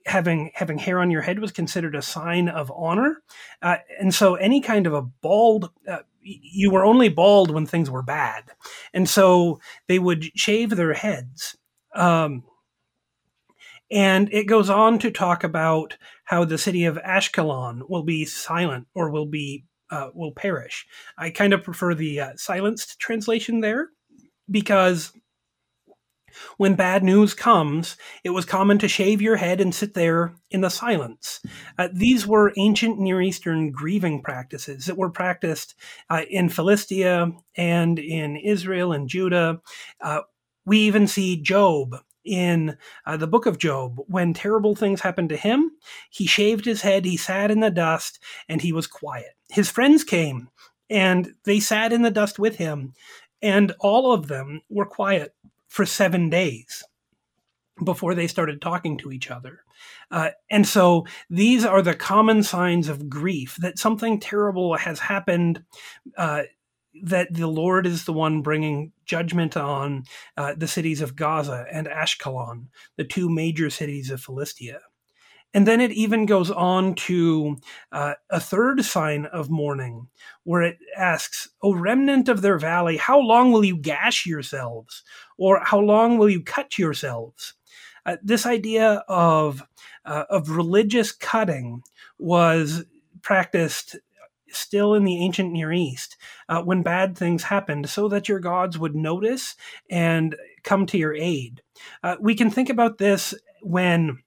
[0.10, 3.22] having having hair on your head was considered a sign of honor,
[3.62, 5.70] uh, and so any kind of a bald.
[5.88, 8.44] Uh, you were only bald when things were bad,
[8.94, 11.58] and so they would shave their heads.
[11.96, 12.44] Um,
[13.92, 18.88] and it goes on to talk about how the city of Ashkelon will be silent
[18.94, 20.86] or will be uh, will perish.
[21.18, 23.90] I kind of prefer the uh, silenced translation there
[24.50, 25.14] because
[26.58, 30.62] when bad news comes, it was common to shave your head and sit there in
[30.62, 31.42] the silence.
[31.78, 35.76] Uh, these were ancient Near Eastern grieving practices that were practiced
[36.10, 39.62] uh, in Philistia and in Israel and Judah.
[40.02, 40.22] Uh,
[40.66, 45.38] we even see Job in uh, the book of Job, when terrible things happened to
[45.38, 45.72] him,
[46.10, 49.32] he shaved his head, he sat in the dust, and he was quiet.
[49.50, 50.50] His friends came
[50.90, 52.94] and they sat in the dust with him,
[53.42, 55.34] and all of them were quiet
[55.70, 56.84] for seven days
[57.84, 59.62] before they started talking to each other.
[60.12, 65.64] Uh, and so these are the common signs of grief that something terrible has happened,
[66.18, 66.44] uh,
[67.04, 70.04] that the Lord is the one bringing judgment on
[70.36, 72.66] uh, the cities of Gaza and Ashkelon,
[72.98, 74.80] the two major cities of Philistia.
[75.54, 77.58] And then it even goes on to
[77.92, 80.08] uh, a third sign of mourning,
[80.44, 85.04] where it asks, O remnant of their valley, how long will you gash yourselves?
[85.38, 87.56] Or how long will you cut yourselves?
[88.06, 89.64] Uh, this idea of,
[90.06, 91.82] uh, of religious cutting
[92.20, 92.86] was
[93.22, 93.98] practiced
[94.52, 98.78] still in the ancient Near East uh, when bad things happened, so that your gods
[98.78, 99.56] would notice
[99.90, 101.62] and come to your aid.
[102.04, 104.20] Uh, we can think about this when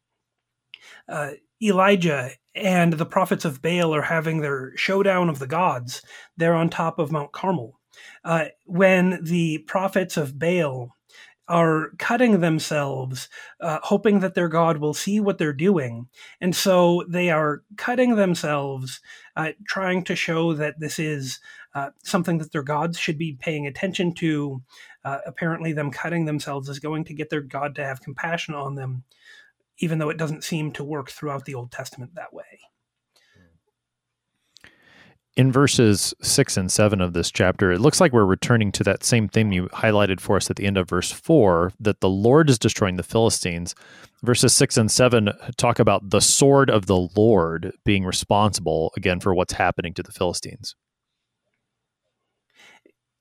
[1.09, 6.03] uh, Elijah and the prophets of Baal are having their showdown of the gods
[6.37, 7.79] there on top of Mount Carmel.
[8.25, 10.97] Uh, when the prophets of Baal
[11.49, 13.29] are cutting themselves,
[13.61, 16.09] uh, hoping that their God will see what they're doing.
[16.41, 19.01] And so they are cutting themselves,
[19.37, 21.41] uh, trying to show that this is
[21.75, 24.62] uh, something that their gods should be paying attention to.
[25.05, 28.77] Uh, apparently, them cutting themselves is going to get their God to have compassion on
[28.77, 29.05] them,
[29.83, 32.61] even though it doesn't seem to work throughout the Old Testament that way
[35.37, 39.03] in verses six and seven of this chapter, it looks like we're returning to that
[39.03, 42.51] same theme you highlighted for us at the end of verse four that the Lord
[42.51, 43.75] is destroying the Philistines.
[44.23, 49.35] Verses six and seven talk about the sword of the Lord being responsible again for
[49.35, 50.77] what's happening to the Philistines.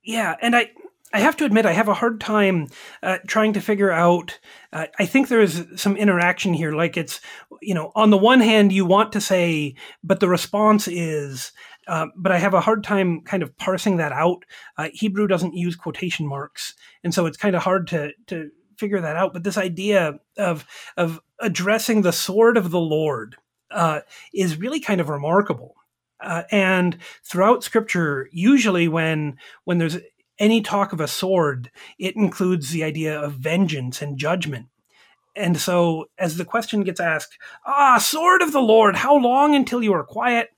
[0.03, 0.71] Yeah, and I
[1.13, 2.67] I have to admit, I have a hard time
[3.03, 4.39] uh, trying to figure out.
[4.71, 6.71] Uh, I think there is some interaction here.
[6.71, 7.19] Like it's,
[7.61, 11.51] you know, on the one hand, you want to say, but the response is,
[11.87, 14.45] uh, but I have a hard time kind of parsing that out.
[14.77, 19.01] Uh, Hebrew doesn't use quotation marks, and so it's kind of hard to to figure
[19.01, 19.33] that out.
[19.33, 23.35] But this idea of of addressing the sword of the Lord
[23.71, 24.01] uh,
[24.33, 25.75] is really kind of remarkable.
[26.21, 29.97] Uh, and throughout Scripture, usually when when there's
[30.41, 34.65] any talk of a sword, it includes the idea of vengeance and judgment.
[35.35, 39.83] And so, as the question gets asked, Ah, sword of the Lord, how long until
[39.83, 40.49] you are quiet?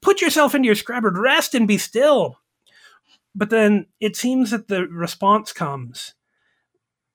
[0.00, 2.38] Put yourself into your scabbard, rest and be still.
[3.34, 6.14] But then it seems that the response comes,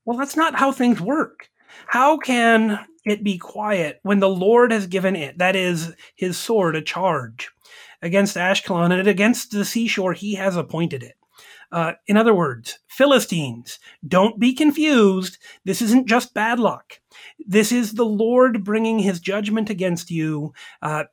[0.04, 1.50] Well, that's not how things work.
[1.88, 6.76] How can it be quiet when the Lord has given it, that is, his sword,
[6.76, 7.50] a charge
[8.02, 11.16] against Ashkelon and against the seashore he has appointed it?
[11.72, 15.38] Uh, in other words, Philistines, don't be confused.
[15.66, 17.00] This isn't just bad luck.
[17.40, 20.54] This is the Lord bringing his judgment against you.
[20.82, 21.06] Uh,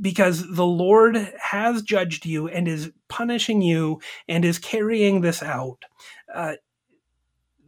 [0.00, 5.84] because the Lord has judged you and is punishing you and is carrying this out.
[6.32, 6.54] Uh,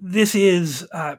[0.00, 1.16] this is uh,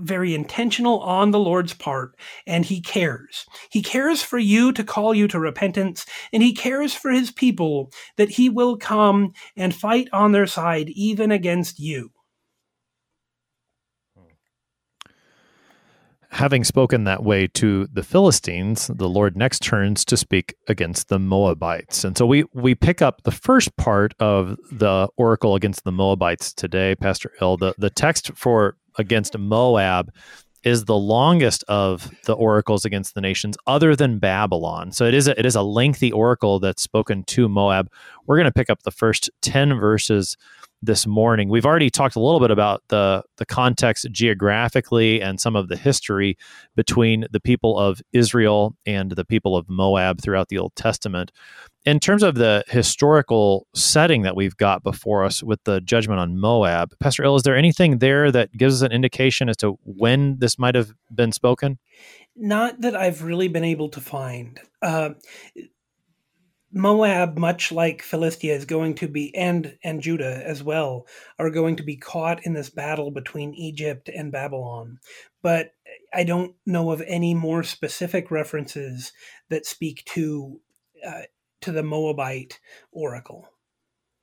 [0.00, 3.46] very intentional on the Lord's part, and He cares.
[3.70, 7.90] He cares for you to call you to repentance, and He cares for His people
[8.16, 12.10] that He will come and fight on their side even against you.
[16.32, 21.18] Having spoken that way to the Philistines, the Lord next turns to speak against the
[21.18, 22.04] Moabites.
[22.04, 26.52] And so we, we pick up the first part of the oracle against the Moabites
[26.52, 27.56] today, Pastor Ill.
[27.56, 30.12] The, the text for against Moab
[30.62, 34.92] is the longest of the oracles against the nations other than Babylon.
[34.92, 37.90] So it is a, it is a lengthy oracle that's spoken to Moab.
[38.26, 40.36] We're going to pick up the first 10 verses
[40.82, 41.48] this morning.
[41.48, 45.76] We've already talked a little bit about the the context geographically and some of the
[45.76, 46.36] history
[46.76, 51.32] between the people of Israel and the people of Moab throughout the Old Testament.
[51.86, 56.38] In terms of the historical setting that we've got before us with the judgment on
[56.38, 60.38] Moab, Pastor Ill, is there anything there that gives us an indication as to when
[60.38, 61.78] this might have been spoken?
[62.36, 64.60] Not that I've really been able to find.
[64.82, 65.10] Uh,
[66.72, 71.06] Moab, much like Philistia, is going to be and and Judah as well
[71.38, 74.98] are going to be caught in this battle between Egypt and Babylon.
[75.42, 75.72] But
[76.14, 79.12] I don't know of any more specific references
[79.48, 80.60] that speak to
[81.04, 81.22] uh,
[81.62, 82.60] to the Moabite
[82.92, 83.48] oracle.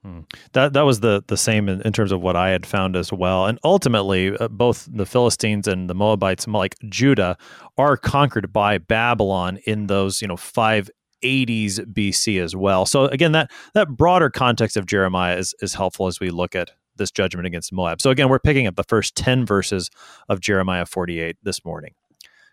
[0.03, 0.21] Hmm.
[0.53, 3.11] That that was the the same in, in, terms of what I had found as
[3.11, 7.35] well, and ultimately uh, both the Philistines and the Moabites, like Judah,
[7.77, 10.89] are conquered by Babylon in those you know five
[11.23, 12.85] 80s BC as well.
[12.85, 16.71] So again, that that broader context of Jeremiah is is helpful as we look at
[16.97, 18.01] this judgment against Moab.
[18.01, 19.89] So again, we're picking up the first 10 verses
[20.29, 21.93] of Jeremiah 48 this morning.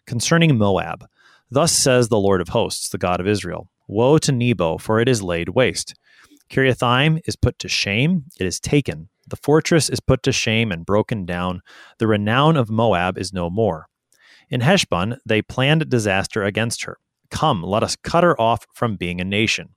[0.07, 1.07] Concerning Moab,
[1.51, 5.09] thus says the Lord of hosts, the God of Israel, woe to Nebo, for it
[5.09, 5.95] is laid waste.
[6.51, 9.09] Kiriathaim is put to shame, it is taken.
[9.27, 11.63] The fortress is put to shame and broken down.
[11.99, 13.89] The renown of Moab is no more.
[14.51, 16.99] In Heshbon, they planned disaster against her.
[17.31, 19.71] Come, let us cut her off from being a nation.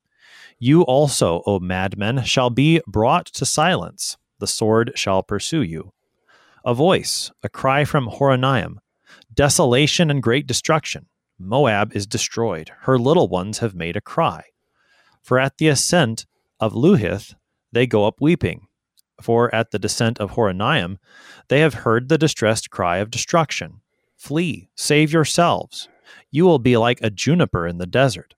[0.60, 4.18] You also, O madmen, shall be brought to silence.
[4.40, 5.94] The sword shall pursue you.
[6.66, 8.78] A voice, a cry from Horonaim,
[9.34, 11.08] desolation and great destruction.
[11.40, 12.72] Moab is destroyed.
[12.82, 14.44] Her little ones have made a cry.
[15.22, 16.26] For at the ascent
[16.60, 17.36] of Luhith
[17.72, 18.68] they go up weeping.
[19.22, 20.98] For at the descent of Horonaim
[21.48, 23.82] they have heard the distressed cry of destruction.
[24.16, 25.88] Flee, save yourselves
[26.32, 28.36] you will be like a juniper in the desert.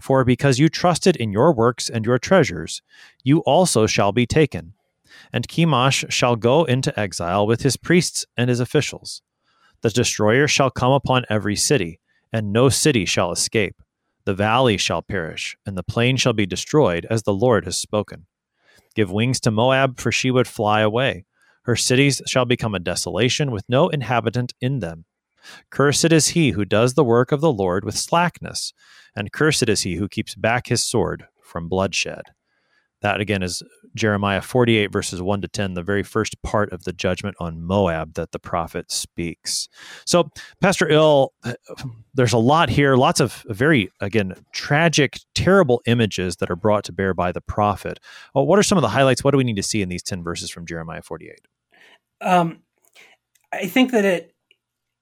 [0.00, 2.80] For because you trusted in your works and your treasures,
[3.22, 4.74] you also shall be taken.
[5.32, 9.22] And Chemosh shall go into exile with his priests and his officials.
[9.82, 12.00] The destroyer shall come upon every city,
[12.32, 13.82] and no city shall escape.
[14.24, 18.26] The valley shall perish, and the plain shall be destroyed, as the Lord has spoken.
[18.94, 21.24] Give wings to Moab, for she would fly away.
[21.64, 25.04] Her cities shall become a desolation with no inhabitant in them.
[25.70, 28.72] Cursed is he who does the work of the Lord with slackness,
[29.14, 32.22] and cursed is he who keeps back his sword from bloodshed.
[33.02, 33.62] That again is
[33.94, 38.14] Jeremiah 48, verses 1 to 10, the very first part of the judgment on Moab
[38.14, 39.68] that the prophet speaks.
[40.04, 40.30] So,
[40.60, 41.32] Pastor Ill,
[42.12, 46.92] there's a lot here, lots of very, again, tragic, terrible images that are brought to
[46.92, 47.98] bear by the prophet.
[48.34, 49.24] Well, what are some of the highlights?
[49.24, 51.40] What do we need to see in these 10 verses from Jeremiah 48?
[52.20, 52.58] Um,
[53.50, 54.34] I think that it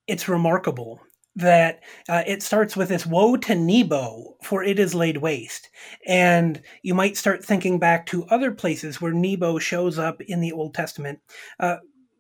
[0.09, 1.01] it's remarkable
[1.37, 5.69] that uh, it starts with this woe to Nebo, for it is laid waste.
[6.05, 10.51] And you might start thinking back to other places where Nebo shows up in the
[10.51, 11.21] Old Testament.
[11.61, 11.77] Uh,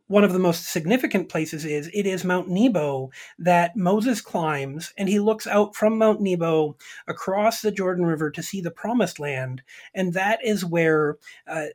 [0.07, 3.11] one of the most significant places is it is Mount Nebo
[3.41, 6.77] that Moses climbs, and he looks out from Mount Nebo
[7.09, 9.63] across the Jordan River to see the promised land.
[9.95, 11.17] And that is where
[11.47, 11.67] uh,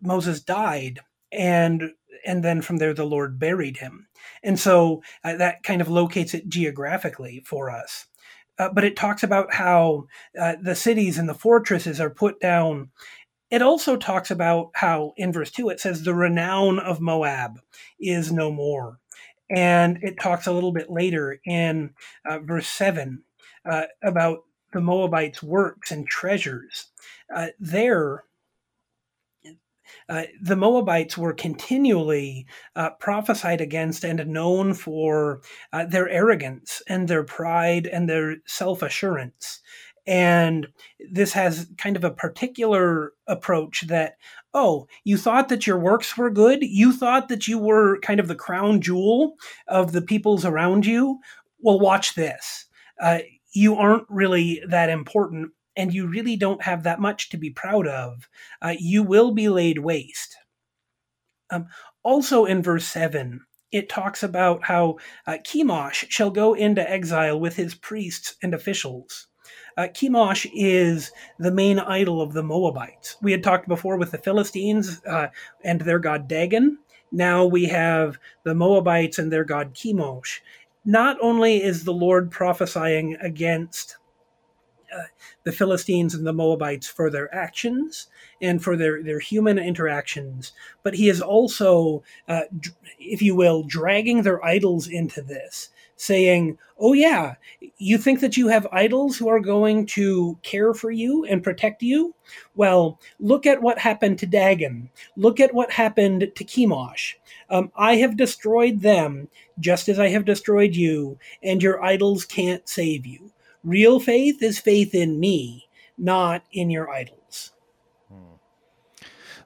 [0.00, 1.00] Moses died.
[1.32, 1.90] And
[2.26, 4.08] and then from there the Lord buried him.
[4.42, 8.06] And so uh, that kind of locates it geographically for us.
[8.58, 10.06] Uh, but it talks about how
[10.38, 12.90] uh, the cities and the fortresses are put down.
[13.50, 17.60] It also talks about how, in verse 2, it says, the renown of Moab
[18.00, 18.98] is no more.
[19.48, 21.94] And it talks a little bit later in
[22.28, 23.22] uh, verse 7
[23.64, 24.40] uh, about
[24.72, 26.88] the Moabites' works and treasures.
[27.34, 28.24] Uh, there,
[30.08, 32.46] uh, the Moabites were continually
[32.76, 35.42] uh, prophesied against and known for
[35.72, 39.60] uh, their arrogance and their pride and their self assurance.
[40.06, 40.68] And
[41.10, 44.14] this has kind of a particular approach that,
[44.54, 46.62] oh, you thought that your works were good?
[46.62, 49.34] You thought that you were kind of the crown jewel
[49.66, 51.18] of the peoples around you?
[51.60, 52.64] Well, watch this.
[52.98, 53.18] Uh,
[53.52, 57.86] you aren't really that important and you really don't have that much to be proud
[57.86, 58.28] of,
[58.60, 60.36] uh, you will be laid waste.
[61.50, 61.68] Um,
[62.02, 67.54] also in verse 7, it talks about how uh, Chemosh shall go into exile with
[67.54, 69.28] his priests and officials.
[69.76, 73.16] Uh, Chemosh is the main idol of the Moabites.
[73.22, 75.28] We had talked before with the Philistines uh,
[75.62, 76.78] and their god Dagon.
[77.12, 80.40] Now we have the Moabites and their god Chemosh.
[80.84, 83.97] Not only is the Lord prophesying against
[84.94, 85.04] uh,
[85.44, 88.08] the Philistines and the Moabites for their actions
[88.40, 92.42] and for their, their human interactions, but he is also, uh,
[92.98, 97.34] if you will, dragging their idols into this, saying, Oh, yeah,
[97.78, 101.82] you think that you have idols who are going to care for you and protect
[101.82, 102.14] you?
[102.54, 104.90] Well, look at what happened to Dagon.
[105.16, 107.14] Look at what happened to Chemosh.
[107.50, 109.28] Um, I have destroyed them
[109.58, 113.32] just as I have destroyed you, and your idols can't save you.
[113.64, 117.52] Real faith is faith in me, not in your idols.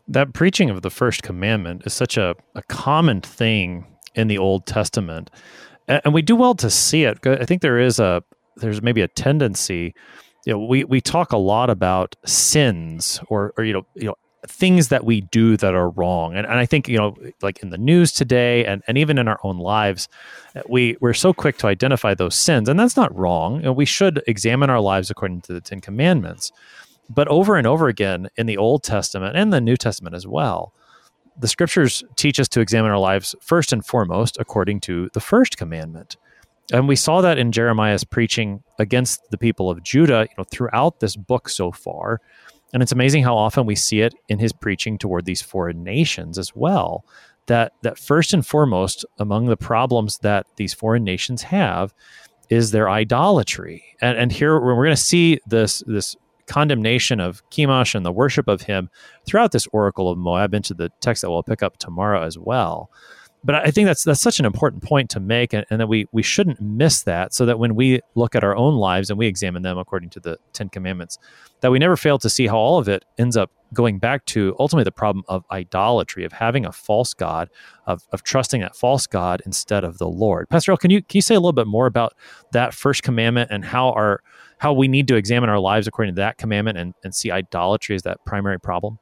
[0.08, 4.66] That preaching of the first commandment is such a, a common thing in the Old
[4.66, 5.30] Testament.
[5.88, 7.24] And we do well to see it.
[7.26, 8.22] I think there is a
[8.56, 9.94] there's maybe a tendency
[10.44, 14.14] you know, we, we talk a lot about sins or, or you know, you know,
[14.46, 16.34] things that we do that are wrong.
[16.34, 19.28] And, and I think, you know, like in the news today and, and even in
[19.28, 20.08] our own lives,
[20.56, 22.68] uh, we, we're so quick to identify those sins.
[22.68, 23.56] And that's not wrong.
[23.56, 26.50] You know, we should examine our lives according to the Ten Commandments.
[27.08, 30.72] But over and over again in the Old Testament and the New Testament as well,
[31.38, 35.56] the scriptures teach us to examine our lives first and foremost according to the first
[35.56, 36.16] commandment.
[36.72, 41.00] And we saw that in Jeremiah's preaching against the people of Judah, you know, throughout
[41.00, 42.20] this book so far.
[42.72, 46.38] And it's amazing how often we see it in his preaching toward these foreign nations
[46.38, 47.04] as well.
[47.46, 51.92] That that first and foremost among the problems that these foreign nations have
[52.48, 53.82] is their idolatry.
[54.00, 56.16] And, and here we're going to see this this
[56.46, 58.90] condemnation of Chemosh and the worship of him
[59.26, 62.90] throughout this oracle of Moab into the text that we'll pick up tomorrow as well
[63.44, 66.06] but I think that's that's such an important point to make, and, and, that we
[66.12, 67.34] we shouldn't miss that.
[67.34, 70.20] So that when we look at our own lives and we examine them according to
[70.20, 71.18] the Ten Commandments,
[71.60, 74.54] that we never fail to see how all of it ends up going back to
[74.58, 77.48] ultimately the problem of idolatry, of having a false god,
[77.86, 80.48] of of trusting that false god instead of the Lord.
[80.48, 82.14] Pastor can you can you say a little bit more about
[82.52, 84.22] that first commandment and how our
[84.58, 87.96] how we need to examine our lives according to that commandment and, and see idolatry
[87.96, 89.00] as that primary problem?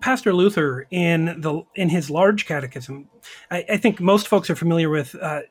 [0.00, 3.08] Pastor Luther in the in his large catechism,
[3.50, 5.42] I, I think most folks are familiar with uh,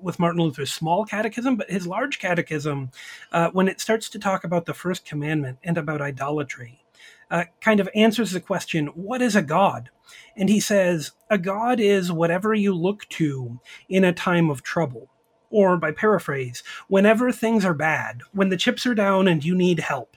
[0.00, 2.90] with Martin Luther's small catechism, but his large catechism,
[3.32, 6.84] uh, when it starts to talk about the first commandment and about idolatry,
[7.30, 9.90] uh, kind of answers the question, "What is a god?"
[10.36, 15.10] And he says, "A god is whatever you look to in a time of trouble."
[15.50, 19.78] Or, by paraphrase, whenever things are bad, when the chips are down and you need
[19.78, 20.16] help,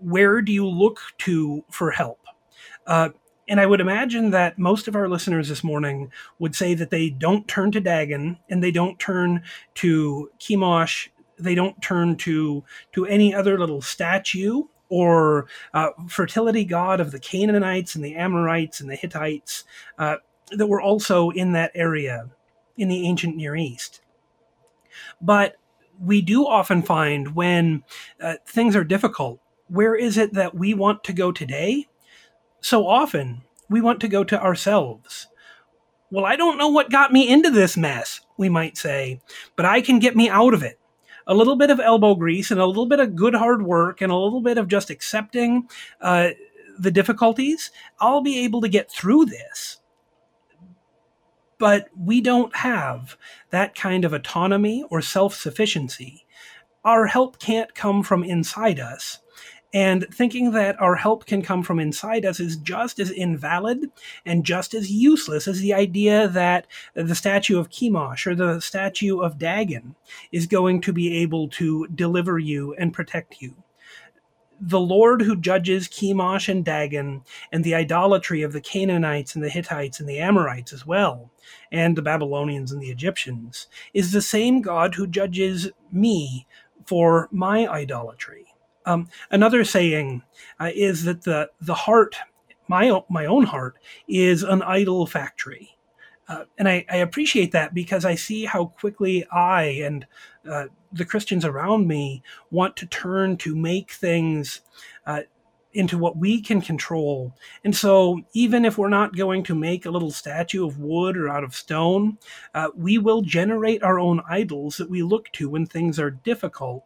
[0.00, 2.19] where do you look to for help?
[2.90, 3.10] Uh,
[3.48, 6.10] and I would imagine that most of our listeners this morning
[6.40, 9.44] would say that they don't turn to Dagon and they don't turn
[9.76, 16.98] to Chemosh, they don't turn to to any other little statue or uh, fertility god
[16.98, 19.62] of the Canaanites and the Amorites and the Hittites
[19.96, 20.16] uh,
[20.50, 22.28] that were also in that area
[22.76, 24.00] in the ancient Near East.
[25.20, 25.54] But
[26.00, 27.84] we do often find when
[28.20, 31.86] uh, things are difficult, where is it that we want to go today?
[32.60, 35.28] So often we want to go to ourselves.
[36.10, 39.20] Well, I don't know what got me into this mess, we might say,
[39.56, 40.80] but I can get me out of it
[41.26, 44.10] a little bit of elbow grease and a little bit of good hard work and
[44.10, 45.68] a little bit of just accepting
[46.00, 46.30] uh,
[46.76, 49.78] the difficulties, I'll be able to get through this.
[51.58, 53.16] But we don't have
[53.50, 56.26] that kind of autonomy or self sufficiency.
[56.84, 59.20] Our help can't come from inside us.
[59.72, 63.90] And thinking that our help can come from inside us is just as invalid
[64.26, 69.20] and just as useless as the idea that the statue of Chemosh or the statue
[69.20, 69.94] of Dagon
[70.32, 73.54] is going to be able to deliver you and protect you.
[74.60, 79.48] The Lord who judges Chemosh and Dagon and the idolatry of the Canaanites and the
[79.48, 81.30] Hittites and the Amorites as well,
[81.70, 86.46] and the Babylonians and the Egyptians, is the same God who judges me
[86.84, 88.49] for my idolatry.
[88.90, 90.22] Um, another saying
[90.58, 92.16] uh, is that the the heart,
[92.68, 93.76] my my own heart,
[94.08, 95.76] is an idol factory,
[96.28, 100.06] uh, and I, I, appreciate that because I see how quickly I and
[100.50, 104.62] uh, the Christians around me want to turn to make things
[105.06, 105.22] uh,
[105.72, 107.32] into what we can control.
[107.62, 111.28] And so, even if we're not going to make a little statue of wood or
[111.28, 112.18] out of stone,
[112.54, 116.84] uh, we will generate our own idols that we look to when things are difficult.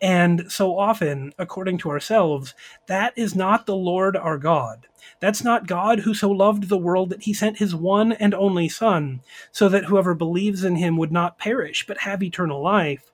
[0.00, 2.54] And so often, according to ourselves,
[2.86, 4.86] that is not the Lord our God.
[5.20, 8.68] That's not God who so loved the world that he sent his one and only
[8.68, 9.20] Son,
[9.52, 13.10] so that whoever believes in him would not perish, but have eternal life.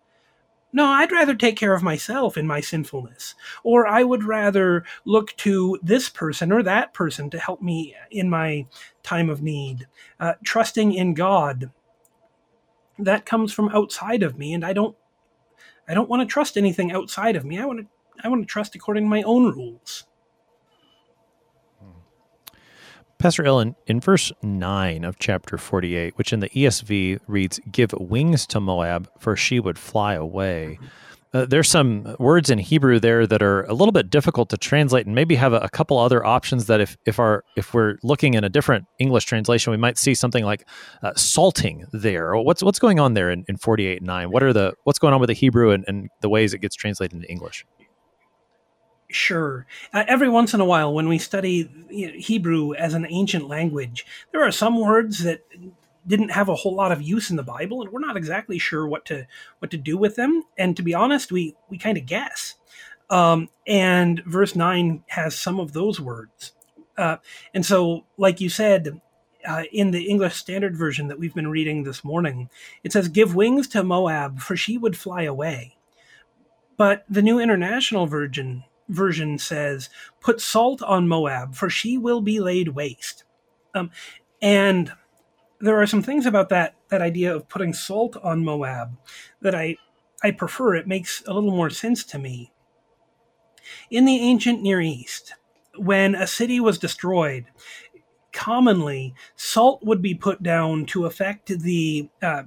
[0.72, 3.34] No, I'd rather take care of myself in my sinfulness.
[3.62, 8.30] Or I would rather look to this person or that person to help me in
[8.30, 8.66] my
[9.02, 9.86] time of need.
[10.18, 11.70] Uh, trusting in God,
[12.98, 14.96] that comes from outside of me, and I don't
[15.88, 17.58] I don't want to trust anything outside of me.
[17.58, 17.86] I want to
[18.24, 20.04] I want to trust according to my own rules.
[23.18, 28.48] Pastor Ill, in verse 9 of chapter 48, which in the ESV reads, Give wings
[28.48, 30.80] to Moab, for she would fly away.
[31.34, 35.06] Uh, there's some words in Hebrew there that are a little bit difficult to translate,
[35.06, 38.34] and maybe have a, a, couple other options that if if our if we're looking
[38.34, 40.68] in a different English translation, we might see something like
[41.02, 42.36] uh, salting there.
[42.36, 44.30] What's what's going on there in, in 48 9?
[44.30, 46.76] What are the what's going on with the Hebrew and, and the ways it gets
[46.76, 47.64] translated into English?
[49.08, 49.66] Sure.
[49.92, 54.42] Uh, every once in a while, when we study Hebrew as an ancient language, there
[54.42, 55.42] are some words that
[56.06, 58.86] didn't have a whole lot of use in the Bible, and we're not exactly sure
[58.86, 59.26] what to
[59.58, 60.42] what to do with them.
[60.58, 62.56] And to be honest, we we kind of guess.
[63.10, 66.52] Um, and verse nine has some of those words,
[66.96, 67.16] uh,
[67.52, 69.00] and so, like you said,
[69.46, 72.48] uh, in the English Standard Version that we've been reading this morning,
[72.82, 75.76] it says, "Give wings to Moab, for she would fly away."
[76.76, 79.90] But the New International Version version says,
[80.20, 83.24] "Put salt on Moab, for she will be laid waste."
[83.74, 83.90] Um,
[84.40, 84.92] and
[85.62, 88.98] there are some things about that that idea of putting salt on Moab
[89.40, 89.76] that I
[90.22, 90.74] I prefer.
[90.74, 92.52] It makes a little more sense to me.
[93.90, 95.34] In the ancient Near East,
[95.76, 97.46] when a city was destroyed,
[98.32, 102.42] commonly salt would be put down to affect the uh,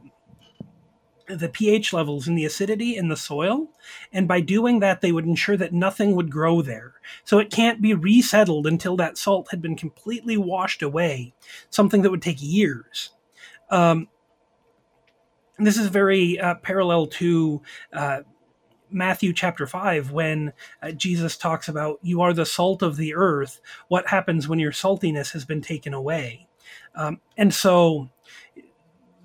[1.28, 3.70] the pH levels and the acidity in the soil.
[4.11, 6.95] And by doing that, they would ensure that nothing would grow there.
[7.24, 11.34] So it can't be resettled until that salt had been completely washed away,
[11.70, 13.12] something that would take years.
[13.70, 14.08] Um,
[15.58, 17.62] this is very uh, parallel to
[17.93, 18.22] uh,
[18.91, 23.62] Matthew chapter 5 when uh, Jesus talks about, You are the salt of the earth.
[23.88, 26.47] What happens when your saltiness has been taken away?
[26.95, 28.10] Um, and so,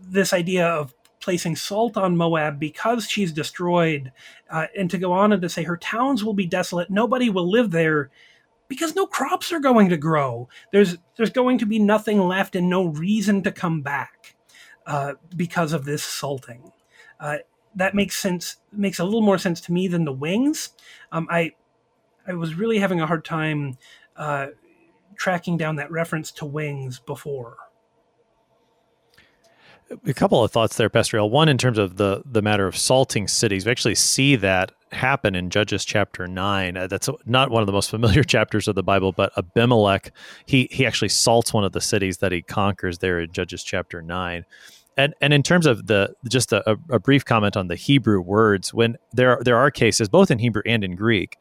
[0.01, 4.13] this idea of placing salt on Moab because she's destroyed,
[4.51, 7.49] uh, and to go on and to say her towns will be desolate, nobody will
[7.49, 8.11] live there
[8.69, 10.49] because no crops are going to grow.
[10.73, 14.35] There's there's going to be nothing left and no reason to come back
[14.87, 16.73] uh, because of this salting.
[17.19, 17.39] Uh,
[17.75, 18.57] that makes sense.
[18.73, 20.71] Makes a little more sense to me than the wings.
[21.13, 21.53] Um, I
[22.27, 23.77] I was really having a hard time
[24.17, 24.49] uh,
[25.17, 27.57] tracking down that reference to wings before.
[30.07, 33.27] A couple of thoughts there, Pastor One, in terms of the the matter of salting
[33.27, 36.77] cities, we actually see that happen in Judges chapter nine.
[36.77, 40.13] Uh, that's not one of the most familiar chapters of the Bible, but Abimelech
[40.47, 44.01] he he actually salts one of the cities that he conquers there in Judges chapter
[44.01, 44.45] nine.
[44.97, 48.73] And and in terms of the just a, a brief comment on the Hebrew words,
[48.73, 51.37] when there there are cases both in Hebrew and in Greek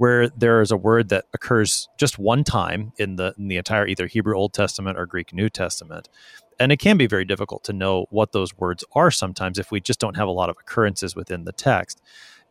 [0.00, 3.86] where there is a word that occurs just one time in the in the entire
[3.86, 6.08] either Hebrew Old Testament or Greek New Testament.
[6.60, 9.80] And it can be very difficult to know what those words are sometimes if we
[9.80, 12.00] just don't have a lot of occurrences within the text.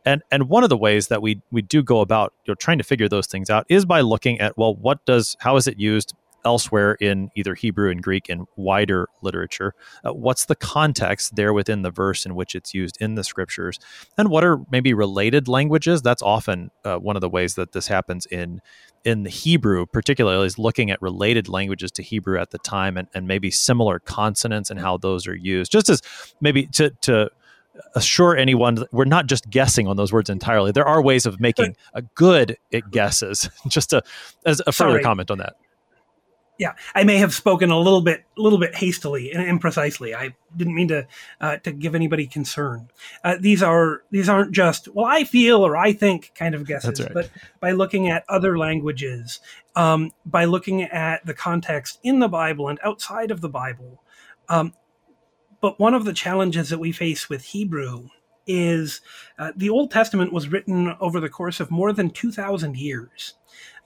[0.04, 2.78] And and one of the ways that we we do go about you know trying
[2.78, 5.78] to figure those things out is by looking at well what does how is it
[5.78, 9.74] used elsewhere in either Hebrew and Greek and wider literature.
[10.04, 13.78] Uh, what's the context there within the verse in which it's used in the scriptures?
[14.16, 16.02] And what are maybe related languages?
[16.02, 18.60] That's often uh, one of the ways that this happens in
[19.04, 23.08] in the Hebrew, particularly, is looking at related languages to Hebrew at the time and,
[23.14, 25.72] and maybe similar consonants and how those are used.
[25.72, 26.02] Just as
[26.40, 27.30] maybe to to
[27.94, 30.72] assure anyone we're not just guessing on those words entirely.
[30.72, 32.56] There are ways of making a good
[32.90, 33.48] guesses.
[33.68, 34.02] just to,
[34.44, 35.02] as a further Sorry.
[35.02, 35.56] comment on that
[36.60, 40.14] yeah, I may have spoken a little bit, a little bit hastily and imprecisely.
[40.14, 41.06] I didn't mean to
[41.40, 42.90] uh, to give anybody concern.
[43.24, 47.00] Uh, these are these aren't just well, I feel or I think kind of guesses,
[47.00, 47.14] right.
[47.14, 47.30] but
[47.60, 49.40] by looking at other languages,
[49.74, 54.04] um, by looking at the context in the Bible and outside of the Bible.
[54.50, 54.74] Um,
[55.62, 58.08] but one of the challenges that we face with Hebrew
[58.46, 59.00] is
[59.38, 63.32] uh, the Old Testament was written over the course of more than two thousand years,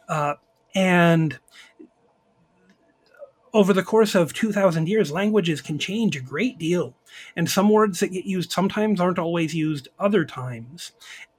[0.09, 0.35] uh,
[0.75, 1.39] and
[3.55, 6.93] over the course of 2000 years languages can change a great deal.
[7.37, 10.91] And some words that get used sometimes aren't always used other times.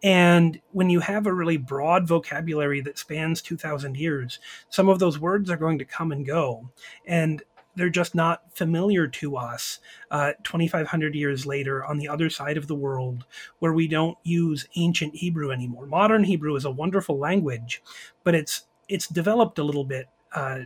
[0.02, 4.40] And when you have a really broad vocabulary that spans 2000 years
[4.70, 6.70] some of those words are going to come and go.
[7.06, 7.44] And
[7.76, 12.68] they're just not familiar to us uh, 2500 years later on the other side of
[12.68, 13.26] the world
[13.60, 15.86] where we don't use ancient hebrew anymore.
[15.86, 17.84] Modern hebrew is a wonderful language
[18.24, 20.60] but it's it's developed a little bit uh,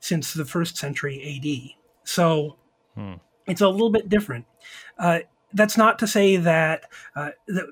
[0.00, 1.78] since the first century AD.
[2.04, 2.56] So
[2.94, 3.14] hmm.
[3.46, 4.46] it's a little bit different.
[4.98, 5.20] Uh,
[5.52, 7.66] that's not to say that, uh, that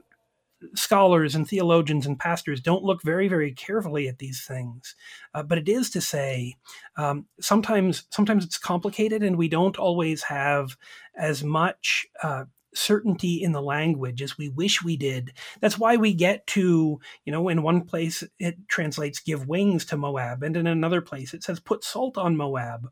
[0.74, 4.94] scholars and theologians and pastors don't look very, very carefully at these things.
[5.34, 6.56] Uh, but it is to say
[6.96, 10.76] um, sometimes sometimes it's complicated, and we don't always have
[11.16, 12.44] as much uh,
[12.74, 15.32] certainty in the language as we wish we did.
[15.60, 19.96] That's why we get to, you know, in one place it translates give wings to
[19.96, 22.90] Moab, and in another place it says put salt on Moab.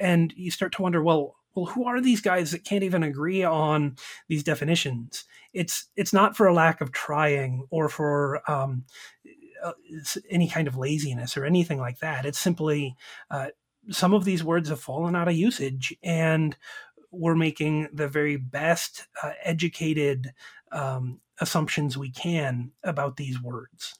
[0.00, 3.42] And you start to wonder, well, well, who are these guys that can't even agree
[3.42, 3.96] on
[4.28, 5.24] these definitions?
[5.54, 8.84] It's it's not for a lack of trying or for um,
[9.64, 9.72] uh,
[10.30, 12.26] any kind of laziness or anything like that.
[12.26, 12.94] It's simply
[13.30, 13.48] uh,
[13.90, 16.54] some of these words have fallen out of usage, and
[17.18, 20.32] we're making the very best uh, educated
[20.72, 23.98] um, assumptions we can about these words.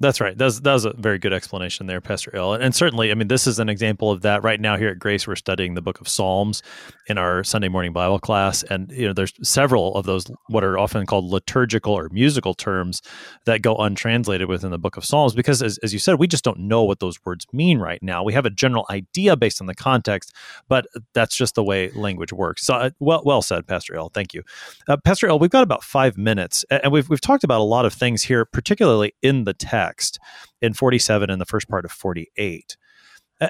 [0.00, 0.38] That's right.
[0.38, 2.54] That's that was a very good explanation there, Pastor Ill.
[2.54, 4.44] And, certainly, I mean, this is an example of that.
[4.44, 6.62] Right now, here at Grace, we're studying the Book of Psalms
[7.08, 10.78] in our Sunday morning Bible class, and you know, there's several of those what are
[10.78, 13.02] often called liturgical or musical terms
[13.44, 16.44] that go untranslated within the Book of Psalms because, as, as you said, we just
[16.44, 18.22] don't know what those words mean right now.
[18.22, 20.32] We have a general idea based on the context,
[20.68, 22.64] but that's just the way language works.
[22.64, 24.12] So, uh, well, well said, Pastor Ill.
[24.14, 24.44] Thank you,
[24.86, 25.40] uh, Pastor Ill.
[25.40, 28.44] We've got about five minutes, and we've we've talked about a lot of things here,
[28.44, 30.18] particularly in the text text
[30.60, 32.76] in 47 and the first part of 48.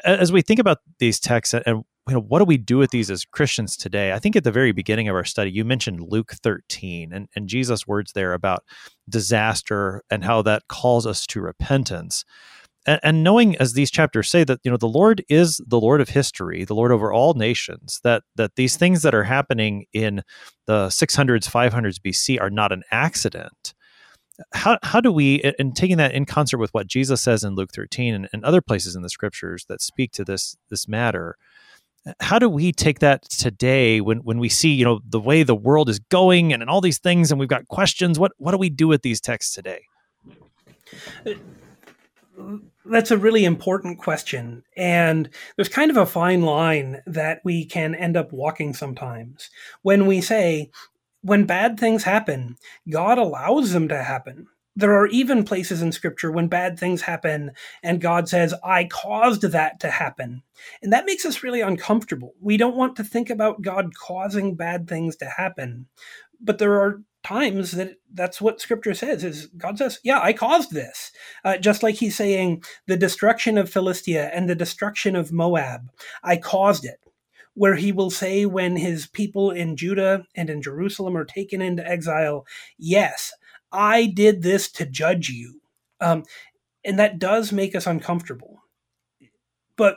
[0.04, 3.10] As we think about these texts and you know, what do we do with these
[3.10, 4.12] as Christians today?
[4.12, 7.48] I think at the very beginning of our study, you mentioned Luke 13 and, and
[7.48, 8.64] Jesus' words there about
[9.08, 12.24] disaster and how that calls us to repentance.
[12.86, 16.00] And, and, knowing, as these chapters say, that you know the Lord is the Lord
[16.00, 18.00] of history, the Lord over all nations.
[18.04, 20.22] That that these things that are happening in
[20.66, 23.74] the 600s, 500s BC are not an accident
[24.52, 27.72] how how do we and taking that in concert with what Jesus says in Luke
[27.72, 31.36] 13 and, and other places in the scriptures that speak to this this matter
[32.20, 35.54] how do we take that today when when we see you know the way the
[35.54, 38.58] world is going and, and all these things and we've got questions what what do
[38.58, 39.82] we do with these texts today?
[41.26, 41.32] Uh,
[42.84, 44.62] that's a really important question.
[44.76, 49.50] And there's kind of a fine line that we can end up walking sometimes
[49.82, 50.70] when we say
[51.22, 52.56] when bad things happen,
[52.88, 54.46] God allows them to happen.
[54.76, 57.50] There are even places in scripture when bad things happen
[57.82, 60.42] and God says, I caused that to happen.
[60.82, 62.34] And that makes us really uncomfortable.
[62.40, 65.86] We don't want to think about God causing bad things to happen.
[66.40, 70.72] But there are times that that's what scripture says is god says yeah i caused
[70.72, 71.10] this
[71.44, 75.90] uh, just like he's saying the destruction of philistia and the destruction of moab
[76.22, 77.00] i caused it
[77.58, 81.86] where he will say, when his people in Judah and in Jerusalem are taken into
[81.86, 82.46] exile,
[82.78, 83.32] Yes,
[83.72, 85.60] I did this to judge you.
[86.00, 86.22] Um,
[86.84, 88.62] and that does make us uncomfortable.
[89.76, 89.96] But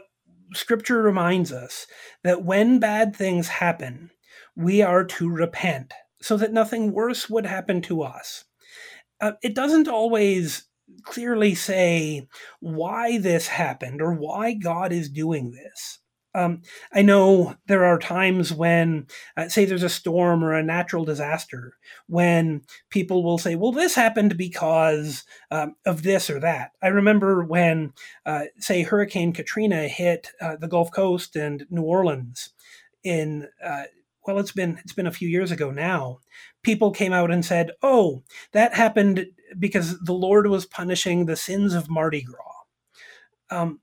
[0.56, 1.86] scripture reminds us
[2.24, 4.10] that when bad things happen,
[4.56, 8.46] we are to repent so that nothing worse would happen to us.
[9.22, 10.64] Uh, it doesn't always
[11.04, 12.28] clearly say
[12.60, 16.00] why this happened or why God is doing this.
[16.34, 16.62] Um,
[16.94, 21.74] I know there are times when, uh, say, there's a storm or a natural disaster,
[22.08, 26.72] when people will say, well, this happened because um, of this or that.
[26.82, 27.94] I remember when,
[28.26, 32.52] uh, say, Hurricane Katrina hit uh, the Gulf Coast and New Orleans
[33.04, 33.84] in uh,
[34.26, 36.20] well it's been it's been a few years ago now
[36.64, 38.24] people came out and said oh
[38.54, 39.26] that happened
[39.58, 42.38] because the lord was punishing the sins of mardi gras
[43.50, 43.80] um,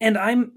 [0.00, 0.52] and i'm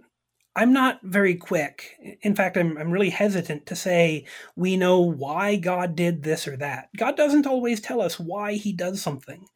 [0.56, 4.26] i'm not very quick in fact I'm, I'm really hesitant to say
[4.56, 8.74] we know why god did this or that god doesn't always tell us why he
[8.74, 9.48] does something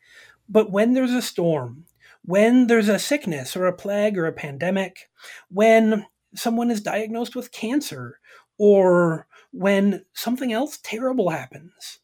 [0.49, 1.85] but when there's a storm
[2.23, 5.09] when there's a sickness or a plague or a pandemic
[5.49, 8.19] when someone is diagnosed with cancer
[8.57, 11.99] or when something else terrible happens.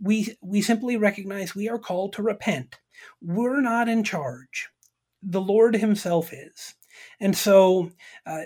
[0.00, 2.78] We, we simply recognize we are called to repent.
[3.20, 4.68] We're not in charge.
[5.22, 6.74] The Lord Himself is.
[7.20, 7.90] And so
[8.26, 8.42] uh,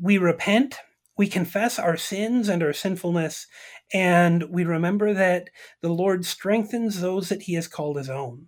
[0.00, 0.76] we repent,
[1.16, 3.46] we confess our sins and our sinfulness,
[3.92, 5.50] and we remember that
[5.82, 8.46] the Lord strengthens those that He has called His own.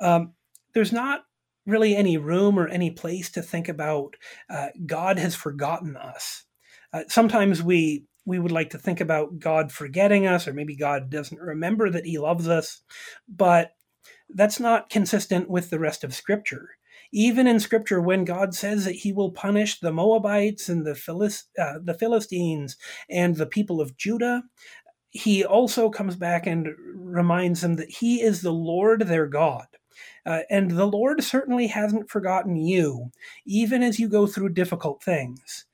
[0.00, 0.34] Um,
[0.74, 1.22] there's not
[1.66, 4.16] really any room or any place to think about
[4.50, 6.44] uh, God has forgotten us.
[6.92, 11.10] Uh, sometimes we we would like to think about God forgetting us, or maybe God
[11.10, 12.80] doesn't remember that He loves us,
[13.28, 13.72] but
[14.30, 16.70] that's not consistent with the rest of Scripture.
[17.16, 21.78] Even in Scripture, when God says that He will punish the Moabites and the, uh,
[21.80, 22.76] the Philistines
[23.08, 24.42] and the people of Judah,
[25.10, 29.66] He also comes back and reminds them that He is the Lord their God.
[30.26, 33.12] Uh, and the Lord certainly hasn't forgotten you,
[33.46, 35.66] even as you go through difficult things.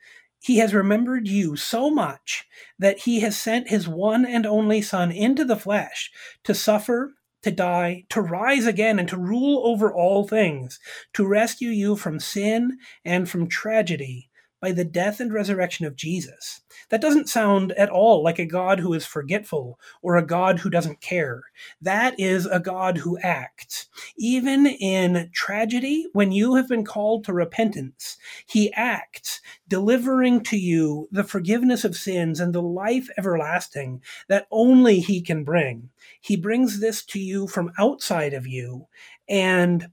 [0.42, 2.44] He has remembered you so much
[2.78, 6.10] that he has sent his one and only Son into the flesh
[6.44, 10.78] to suffer, to die, to rise again, and to rule over all things,
[11.14, 14.30] to rescue you from sin and from tragedy
[14.60, 16.60] by the death and resurrection of Jesus.
[16.90, 20.70] That doesn't sound at all like a God who is forgetful or a God who
[20.70, 21.44] doesn't care.
[21.80, 23.88] That is a God who acts.
[24.18, 31.08] Even in tragedy, when you have been called to repentance, he acts, delivering to you
[31.10, 35.88] the forgiveness of sins and the life everlasting that only he can bring.
[36.20, 38.86] He brings this to you from outside of you.
[39.28, 39.88] And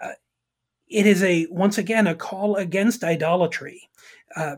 [0.00, 0.12] uh,
[0.88, 3.88] it is a once again a call against idolatry.
[4.36, 4.56] Uh,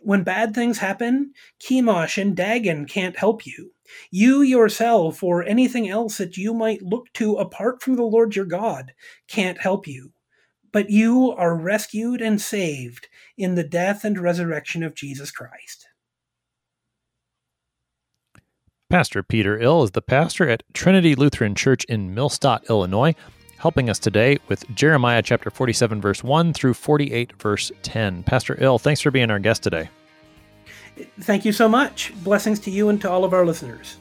[0.00, 3.72] when bad things happen, Chemosh and Dagon can't help you.
[4.10, 8.44] You yourself or anything else that you might look to apart from the Lord your
[8.44, 8.92] God
[9.26, 10.12] can't help you.
[10.70, 15.87] But you are rescued and saved in the death and resurrection of Jesus Christ.
[18.90, 23.14] Pastor Peter Ill is the pastor at Trinity Lutheran Church in Millstadt, Illinois
[23.58, 28.22] helping us today with Jeremiah chapter 47, verse 1 through 48, verse 10.
[28.22, 29.90] Pastor Ill, thanks for being our guest today.
[31.20, 32.14] Thank you so much.
[32.24, 33.98] Blessings to you and to all of our listeners.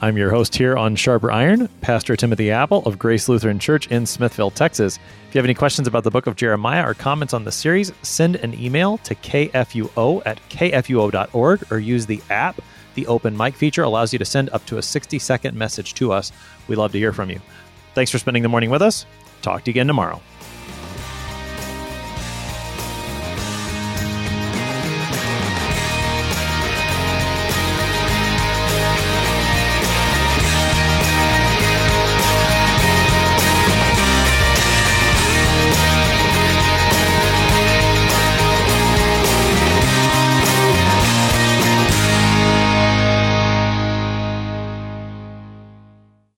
[0.00, 4.06] I'm your host here on Sharper Iron, Pastor Timothy Appel of Grace Lutheran Church in
[4.06, 5.00] Smithville, Texas.
[5.28, 7.90] If you have any questions about the book of Jeremiah or comments on the series,
[8.02, 12.60] send an email to kfuo at kfuo.org or use the app.
[12.98, 16.10] The open mic feature allows you to send up to a 60 second message to
[16.10, 16.32] us.
[16.66, 17.40] We love to hear from you.
[17.94, 19.06] Thanks for spending the morning with us.
[19.40, 20.20] Talk to you again tomorrow.